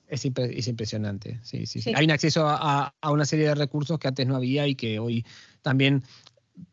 [0.08, 0.24] es,
[0.66, 1.38] impresionante.
[1.42, 4.66] Sí, sí, Hay un acceso a, a, una serie de recursos que antes no había
[4.66, 5.24] y que hoy
[5.62, 6.02] también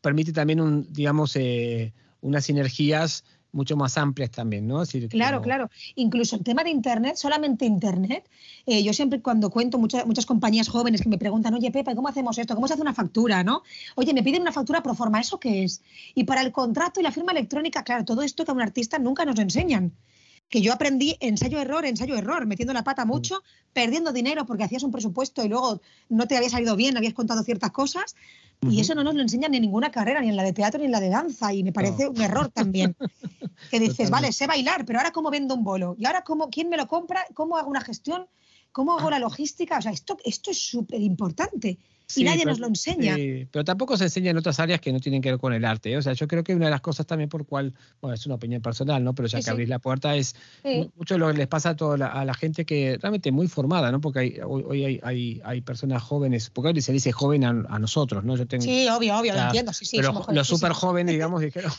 [0.02, 3.24] permite también, un, digamos, eh, unas sinergias
[3.56, 4.84] mucho más amplias también, ¿no?
[5.10, 5.70] claro, claro.
[5.96, 8.30] Incluso el tema de Internet, solamente Internet.
[8.66, 12.10] Eh, yo siempre cuando cuento muchas, muchas compañías jóvenes que me preguntan, oye, Pepa, ¿cómo
[12.10, 12.54] hacemos esto?
[12.54, 13.44] ¿Cómo se hace una factura?
[13.44, 13.64] ¿no?
[13.96, 15.82] Oye, me piden una factura pro forma, ¿eso qué es?
[16.14, 19.00] Y para el contrato y la firma electrónica, claro, todo esto que a un artista
[19.00, 19.94] nunca nos enseñan
[20.50, 23.08] que yo aprendí ensayo-error, ensayo-error, metiendo la pata mm.
[23.08, 23.44] mucho,
[23.74, 27.44] perdiendo dinero porque hacías un presupuesto y luego no te había salido bien, habías contado
[27.44, 28.16] ciertas cosas.
[28.62, 30.80] Y eso no nos lo enseñan ni en ninguna carrera, ni en la de teatro
[30.80, 31.54] ni en la de danza.
[31.54, 32.96] Y me parece un error también.
[33.70, 35.96] que dices, vale, sé bailar, pero ahora cómo vendo un bolo.
[36.00, 38.28] Y ahora cómo, quién me lo compra, cómo hago una gestión,
[38.72, 39.78] cómo hago la logística.
[39.78, 41.78] O sea, esto, esto es súper importante.
[42.16, 43.16] Y nadie nos lo enseña.
[43.52, 45.92] pero tampoco se enseña en otras áreas que no tienen que ver con el arte.
[45.92, 45.98] ¿eh?
[45.98, 48.36] O sea, yo creo que una de las cosas también por cual, bueno, es una
[48.36, 49.14] opinión personal, ¿no?
[49.14, 50.36] Pero ya que abrís la puerta es
[50.96, 53.92] mucho lo que les pasa a toda la, a la gente que realmente muy formada,
[53.92, 54.02] ¿no?
[54.02, 58.36] Porque hay, hoy, hay, hay, personas jóvenes, porque hoy se dice joven a, nosotros, ¿no?
[58.36, 59.98] Yo tengo, sí, obvio, obvio, lo entiendo, sí, sí.
[59.98, 61.72] Pero los súper jóvenes, digamos, dijeron,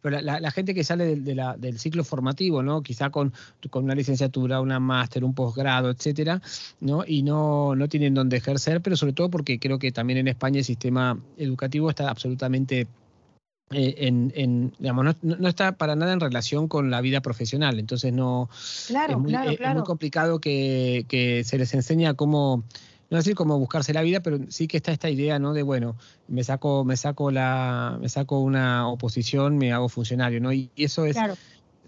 [0.00, 2.82] pero la, gente que sale de, la, del ciclo formativo, ¿no?
[2.82, 3.32] Quizá con,
[3.70, 6.40] con una licenciatura, una máster, un posgrado, etcétera,
[6.80, 7.04] ¿no?
[7.06, 10.58] Y no, no tienen donde ejercer, pero sobre todo porque creo que también en España
[10.58, 12.86] el sistema educativo está absolutamente
[13.70, 17.78] eh, en, digamos, no, está para nada en relación con la vida profesional.
[17.78, 18.48] Entonces no
[18.86, 22.64] claro, es, muy, claro, es, muy complicado que, que, se les enseña cómo,
[23.10, 25.52] no decir cómo buscarse la vida, pero sí que está esta idea, ¿no?
[25.52, 25.96] De bueno,
[26.28, 30.50] me saco, me saco la, me saco una oposición, me hago funcionario, ¿no?
[30.50, 31.18] Y eso es,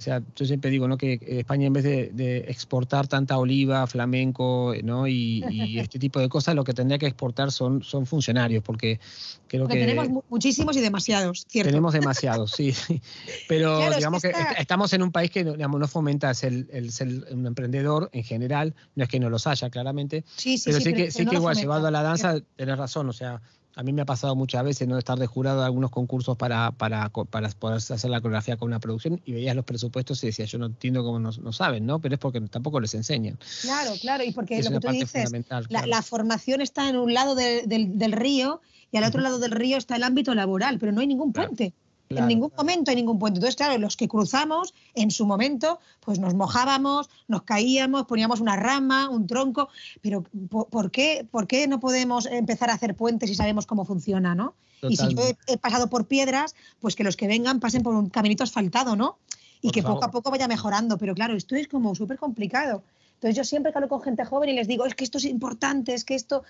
[0.00, 0.96] o sea, yo siempre digo ¿no?
[0.96, 5.06] que España en vez de, exportar tanta oliva, flamenco ¿no?
[5.06, 5.44] y,
[5.78, 8.98] este tipo de cosas, lo que tendría que exportar son, son funcionarios, porque
[9.46, 9.74] creo que...
[9.74, 11.68] Tenemos muchísimos y demasiados, ¿cierto?
[11.68, 12.74] Tenemos demasiados, sí.
[13.48, 17.46] Pero digamos que, estamos en un país que digamos, no fomenta el, el, ser un
[17.46, 21.10] emprendedor en general, no es que no los haya claramente, sí, sí, pero sí, que,
[21.10, 23.42] sí que igual llevado a la danza, tenés razón, o sea,
[23.74, 26.72] a mí me ha pasado muchas veces no estar de jurado de algunos concursos para,
[26.72, 30.50] para, para poder hacer la coreografía con una producción y veías los presupuestos y decías,
[30.50, 32.00] yo no entiendo cómo no, saben, ¿no?
[32.00, 33.38] Pero es porque tampoco les enseñan.
[33.62, 35.30] Claro, claro, y porque lo que tú dices,
[35.68, 38.60] la, formación está en un lado del río
[38.90, 41.72] y al otro lado del río está el ámbito laboral, pero no hay ningún puente
[42.18, 43.38] en ningún momento hay ningún puente.
[43.38, 48.56] Entonces, claro, los que cruzamos, en su momento, pues nos mojábamos, nos caíamos, poníamos una
[48.56, 49.68] rama, un tronco,
[50.00, 54.34] pero ¿por qué, por qué no podemos empezar a hacer puentes si sabemos cómo funciona,
[54.34, 54.54] no?
[54.82, 58.08] Y si yo he, pasado por piedras, pues que los que vengan pasen por un
[58.08, 59.18] caminito asfaltado, ¿no?
[59.60, 60.96] Y que poco a poco vaya mejorando.
[60.96, 62.82] Pero claro, esto es como súper complicado.
[63.14, 65.26] Entonces yo siempre que hablo con gente joven y les digo, es que esto es
[65.26, 66.42] importante, es que esto...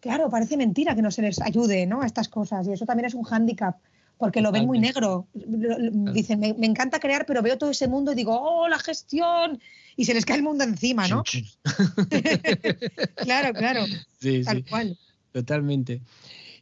[0.00, 2.00] Claro, parece mentira que no se les ayude, ¿no?
[2.00, 2.66] A estas cosas.
[2.66, 3.76] Y eso también es un hándicap
[4.18, 5.26] porque lo ven muy negro.
[5.34, 9.60] Dicen, me, encanta crear, pero veo todo ese mundo y digo, oh, la gestión.
[9.96, 11.22] Y se les cae el mundo encima, ¿no?
[13.16, 13.84] claro, claro.
[14.20, 14.98] Sí, tal cual.
[15.32, 16.02] Totalmente.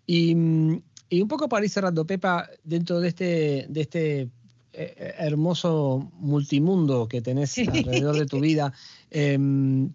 [0.06, 4.28] Y, un poco para ir cerrando, Pepa, dentro de este, de este eh,
[4.72, 8.72] eh, hermoso multimundo que tenés alrededor de tu vida,
[9.10, 9.92] em,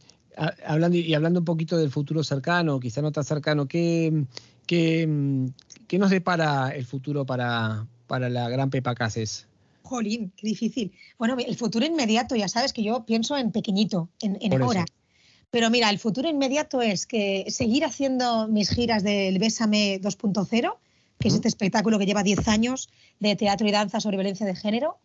[0.65, 4.23] hablando y hablando un poquito del futuro cercano, quizá no tan cercano, ¿qué,
[4.65, 5.05] qué,
[5.89, 9.47] ¿Qué nos depara el futuro para, para la gran Pepa Cases?
[9.81, 10.91] Jolín, qué difícil.
[11.17, 14.85] Bueno, el futuro inmediato, ya sabes que yo pienso en pequeñito, en, en ahora.
[15.49, 20.75] Pero mira, el futuro inmediato es que seguir haciendo mis giras del Bésame 2.0,
[21.17, 24.55] que es este espectáculo que lleva 10 años de teatro y danza sobre violencia de
[24.55, 24.99] género,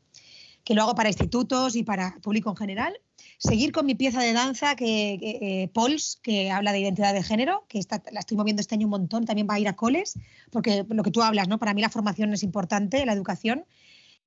[0.65, 3.01] que lo hago para institutos y para público en general
[3.39, 7.65] seguir con mi pieza de danza, que, que Pols, que habla de identidad de género,
[7.69, 10.19] que está, la estoy moviendo este año un montón, también va a ir a coles,
[10.51, 11.59] porque lo que tú hablas, ¿no?
[11.59, 13.65] Para mí la formación es importante, la educación,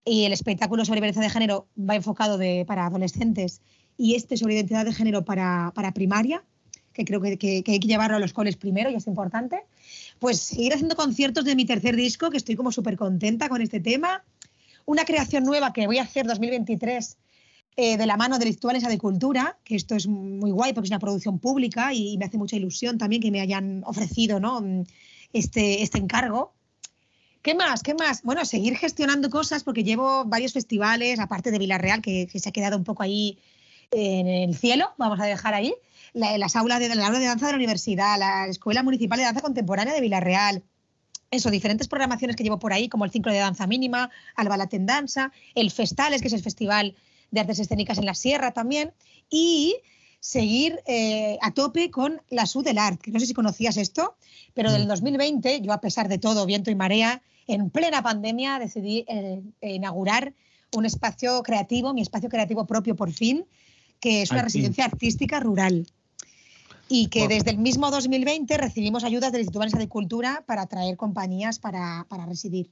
[0.05, 3.61] y el espectáculo sobre violencia de género va enfocado de, para adolescentes
[3.97, 6.43] y este sobre identidad de género para, para primaria,
[6.93, 9.63] que creo que, que, hay que llevarlo a los coles primero y es importante.
[10.19, 13.79] Pues seguir haciendo conciertos de mi tercer disco, que estoy como súper contenta con este
[13.79, 14.23] tema.
[14.85, 17.17] Una creación nueva que voy a hacer 2023
[17.79, 20.91] eh, de la mano de Lituanes de Cultura, que esto es muy guay porque es
[20.91, 24.61] una producción pública y, me hace mucha ilusión también que me hayan ofrecido ¿no?
[24.61, 24.85] Mm,
[25.31, 26.55] este, este encargo.
[27.43, 27.83] ¿Qué más?
[27.83, 28.23] ¿Qué más?
[28.23, 32.77] Bueno, seguir gestionando cosas porque llevo varios festivales, aparte de Villarreal, que, se ha quedado
[32.77, 33.37] un poco ahí
[33.91, 35.75] en el cielo, vamos a dejar ahí,
[36.13, 39.41] las aulas de, la aula de danza de la universidad, la Escuela Municipal de Danza
[39.41, 40.63] Contemporánea de Villarreal,
[41.29, 44.85] eso, diferentes programaciones que llevo por ahí, como el Ciclo de Danza Mínima, Alba Laten
[44.85, 46.95] Danza, el Festales, que es el festival
[47.31, 48.93] de artes escénicas en la sierra también,
[49.29, 49.75] y
[50.19, 54.15] seguir eh, a tope con la SU del Art, que no sé si conocías esto,
[54.53, 55.63] pero del 2020, mm.
[55.63, 60.33] yo a pesar de todo, viento y marea, en plena pandemia decidí eh, inaugurar
[60.75, 63.45] un espacio creativo, mi espacio creativo propio por fin,
[63.99, 65.87] que es una residencia artística rural.
[66.89, 70.95] Y que desde el mismo 2020 recibimos ayudas del Instituto Valenciano de Cultura para traer
[70.95, 72.71] compañías para, para residir.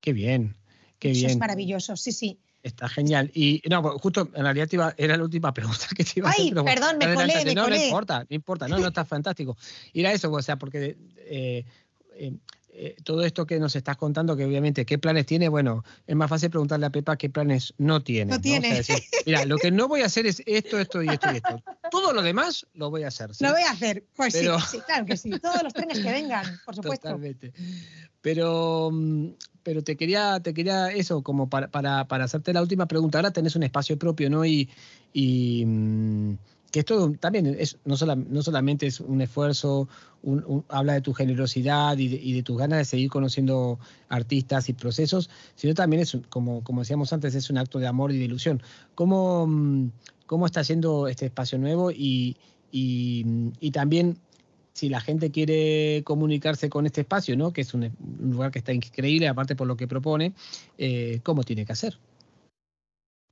[0.00, 0.56] Qué bien,
[0.98, 1.30] qué Eso bien.
[1.32, 2.38] Es maravilloso, sí, sí.
[2.62, 3.30] Está genial.
[3.34, 6.44] Y no, pues, justo en realidad era la última pregunta que te iba a hacer.
[6.44, 7.78] Ay, perdón, me colé, me no, colé.
[7.78, 9.56] No importa, no importa, no, no, está fantástico.
[9.92, 11.64] Y era eso, o sea, porque eh,
[12.14, 12.32] eh,
[12.70, 16.28] eh, todo esto que nos estás contando, que obviamente qué planes tiene, bueno, es más
[16.28, 18.32] fácil preguntarle a Pepa qué planes no tiene.
[18.32, 18.82] No tiene.
[19.26, 21.62] mira, lo que no voy a hacer es esto, esto y esto y esto.
[21.90, 23.30] Todo lo demás lo voy a hacer.
[23.40, 25.30] Lo voy a hacer, pues sí, sí, claro que sí.
[25.40, 27.08] Todos los trenes que vengan, por supuesto.
[27.08, 27.52] Totalmente.
[28.20, 29.28] Pero, mm,
[29.62, 33.18] pero te quería, te quería eso, como para, para, para, hacerte la última pregunta.
[33.18, 34.44] Ahora tenés un espacio propio, ¿no?
[34.44, 34.68] Y,
[35.12, 36.36] y, mm,
[36.70, 39.88] que esto también es, no, no solamente es un esfuerzo,
[40.68, 45.74] habla de tu generosidad y de, tus ganas de seguir conociendo artistas y procesos, sino
[45.74, 48.62] también es, como, como decíamos antes, es un acto de amor y de ilusión.
[48.94, 49.90] ¿Cómo, mm,
[50.26, 52.36] cómo está yendo este espacio nuevo y,
[52.70, 54.18] y, también
[54.74, 57.52] si la gente quiere comunicarse con este espacio, ¿no?
[57.52, 57.90] que es un,
[58.20, 60.34] lugar que está increíble, aparte por lo que propone,
[60.76, 61.98] eh, ¿cómo tiene que hacer?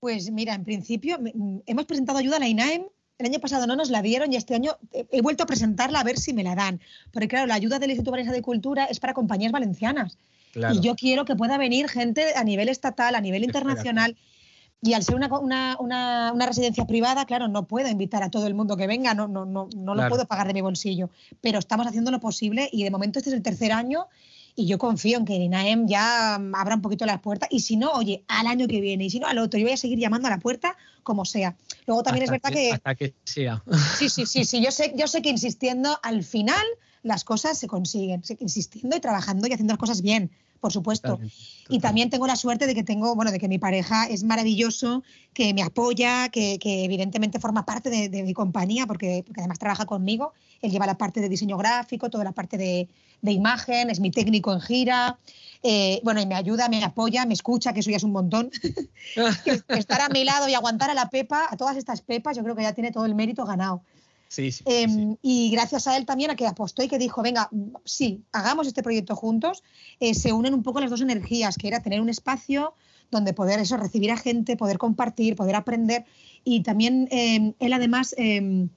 [0.00, 2.84] Pues mira, en principio mm, hemos presentado ayuda a la INAEM
[3.18, 6.04] el año pasado no nos la dieron y este año he vuelto a presentarla a
[6.04, 6.80] ver si me la dan.
[7.12, 10.18] Porque claro, la ayuda del Instituto Valenciano de Cultura es para compañías valencianas.
[10.54, 14.16] Y yo quiero que pueda venir gente a nivel estatal, a nivel internacional.
[14.82, 18.86] Y al ser una, residencia privada, claro, no puedo invitar a todo el mundo que
[18.86, 21.10] venga, no, no, no, no lo puedo pagar de mi bolsillo.
[21.40, 24.06] Pero estamos haciendo lo posible y de momento este es el tercer año
[24.56, 27.48] y yo confío en que INAEM ya mm, abra un poquito las puertas.
[27.52, 29.74] Y si no, oye, al año que viene, y si no, al otro, yo voy
[29.74, 31.54] a seguir llamando a la puerta como sea.
[31.86, 33.62] Luego también es verdad que, Hasta que sea.
[33.98, 34.64] Sí, sí, sí, sí.
[34.64, 36.64] Yo sé, yo sé que insistiendo, al final
[37.02, 38.22] las cosas se consiguen.
[38.40, 40.30] Insistiendo y trabajando y haciendo las cosas bien
[40.60, 41.18] por supuesto.
[41.68, 45.02] Y también tengo la suerte de que tengo, bueno, de que mi pareja es maravilloso,
[45.32, 50.32] que me apoya, que, evidentemente forma parte de, mi compañía, porque, además trabaja conmigo.
[50.62, 52.88] Él lleva la parte de diseño gráfico, toda la parte de,
[53.22, 55.18] imagen, es mi técnico en gira.
[55.62, 58.50] Eh, bueno, y me ayuda, me apoya, me escucha, que eso ya es un montón.
[59.68, 62.54] Estar a mi lado y aguantar a la Pepa, a todas estas Pepas, yo creo
[62.54, 63.82] que ya tiene todo el mérito ganado.
[64.64, 67.48] Em, y gracias a él también a que apostó y que dijo, venga,
[67.84, 69.62] sí, hagamos este proyecto juntos,
[70.00, 72.74] eh, se unen un poco las dos energías, que era tener un espacio
[73.10, 76.04] donde poder eso, recibir a gente, poder compartir, poder aprender.
[76.44, 78.68] Y también em, él además em,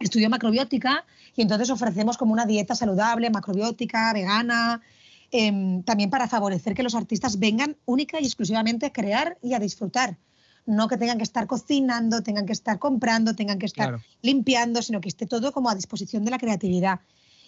[0.00, 1.04] estudió macrobiótica
[1.36, 4.82] y entonces ofrecemos como una dieta saludable, macrobiótica, vegana,
[5.84, 10.16] también para favorecer que los artistas vengan única y exclusivamente a crear y a disfrutar
[10.66, 15.00] no que tengan que estar cocinando, tengan que estar comprando, tengan que estar limpiando, sino
[15.00, 17.00] que esté todo como a disposición de la creatividad.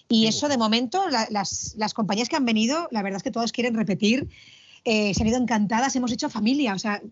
[0.08, 3.52] Y eso de momento, las, las, compañías que han venido, la verdad es que todos
[3.52, 4.28] quieren repetir.
[4.84, 7.02] Eh, se han ido encantadas, hemos hecho familia, o sea,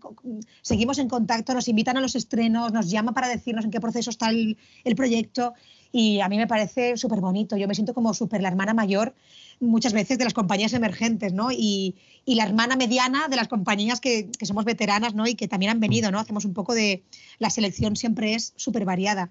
[0.61, 4.09] seguimos en contacto, nos invitan a los estrenos, nos llaman para decirnos en qué proceso
[4.09, 5.53] está el, el proyecto
[5.91, 7.57] y a mí me parece súper bonito.
[7.57, 9.13] Yo me siento como súper la hermana mayor
[9.59, 11.51] muchas veces de las compañías emergentes, ¿no?
[11.51, 15.27] Y, y la hermana mediana de las compañías que, que, somos veteranas, ¿no?
[15.27, 16.19] Y que también han venido, ¿no?
[16.19, 17.03] Hacemos un poco de...
[17.39, 19.29] La selección siempre es súper variada.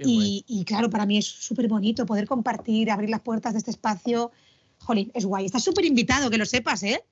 [0.00, 3.72] Y, y, claro, para mí es súper bonito poder compartir, abrir las puertas de este
[3.72, 4.30] espacio.
[4.78, 5.46] Jolín, es guay.
[5.46, 7.04] Estás súper invitado, que lo sepas, ¿eh?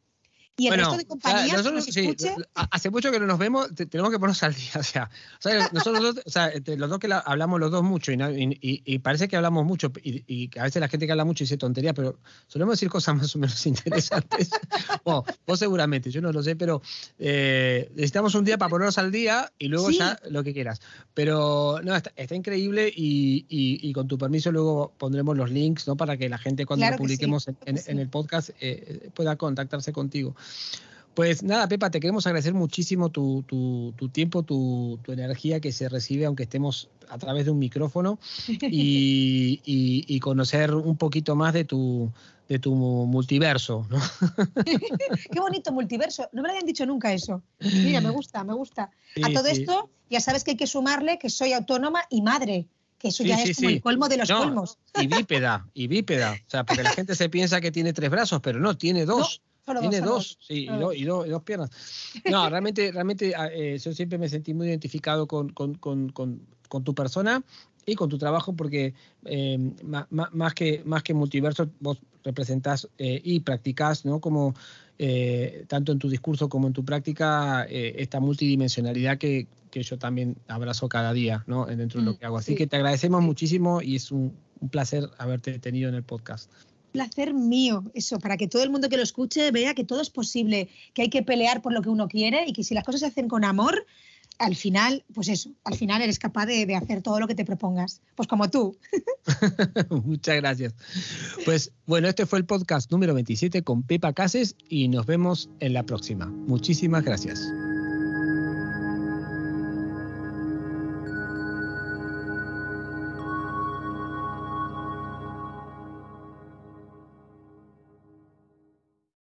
[0.59, 1.65] Y el resto de compañías
[2.55, 4.73] hace mucho que no nos vemos, tenemos que ponernos al día.
[5.37, 9.29] O sea, nosotros dos, o sea, los dos que hablamos los dos mucho y, parece
[9.29, 12.75] que hablamos mucho y, a veces la gente que habla mucho dice tontería, pero solemos
[12.75, 14.51] decir cosas más o menos interesantes.
[15.05, 16.81] vos seguramente, yo no lo sé, pero
[17.19, 20.81] eh, necesitamos un día para ponernos al día y luego ya lo que quieras.
[21.13, 25.97] Pero no, está, increíble y, con tu permiso luego pondremos los links ¿no?
[25.97, 30.35] para que la gente cuando lo publiquemos en, el podcast eh, pueda contactarse contigo.
[31.17, 33.43] Pues nada, Pepa, te queremos agradecer muchísimo tu,
[34.13, 40.75] tiempo, tu, energía que se recibe, aunque estemos a través de un micrófono, y, conocer
[40.75, 42.13] un poquito más de tu,
[42.51, 43.89] de tu multiverso.
[45.33, 46.29] Qué bonito multiverso.
[46.33, 47.43] No me lo habían dicho nunca eso.
[47.61, 48.91] Mira, me gusta, me gusta.
[49.23, 52.67] a todo esto, ya sabes que hay que sumarle que soy autónoma y madre
[52.99, 54.79] que eso ya es como el colmo de los colmos.
[55.01, 56.33] Y bípeda, y bípeda.
[56.33, 59.43] O sea, porque la gente se piensa que tiene tres brazos, pero no, tiene dos.
[59.67, 61.71] Tiene dos, sí, y, dos piernas.
[62.31, 65.53] No, realmente, realmente ah, eh, yo siempre me sentí muy identificado con,
[66.85, 67.43] tu persona
[67.85, 68.95] y con tu trabajo porque
[69.25, 69.59] eh,
[70.13, 74.21] más, que, más que multiverso vos representás eh, y practicás, ¿no?
[74.21, 74.55] Como
[75.69, 81.13] tanto en tu discurso como en tu práctica esta multidimensionalidad que, yo también abrazo cada
[81.13, 81.67] día, ¿no?
[81.67, 82.39] Dentro de lo mm, que hago.
[82.39, 84.35] Así que te agradecemos muchísimo y es un
[84.71, 86.51] placer haberte tenido en el podcast
[86.97, 90.11] placer mío, eso, para que todo el mundo que lo escuche vea que todo es
[90.11, 93.01] posible, que hay que pelear por lo que uno quiere y que si las cosas
[93.01, 93.87] se hacen con amor,
[94.39, 98.01] al final, pues eso, al final eres capaz de, hacer todo lo que te propongas,
[98.15, 98.77] pues como tú.
[100.05, 100.75] Muchas gracias.
[101.45, 105.73] Pues bueno, este fue el podcast número 27 con Pepa Cases y nos vemos en
[105.73, 106.27] la próxima.
[106.27, 107.41] Muchísimas gracias.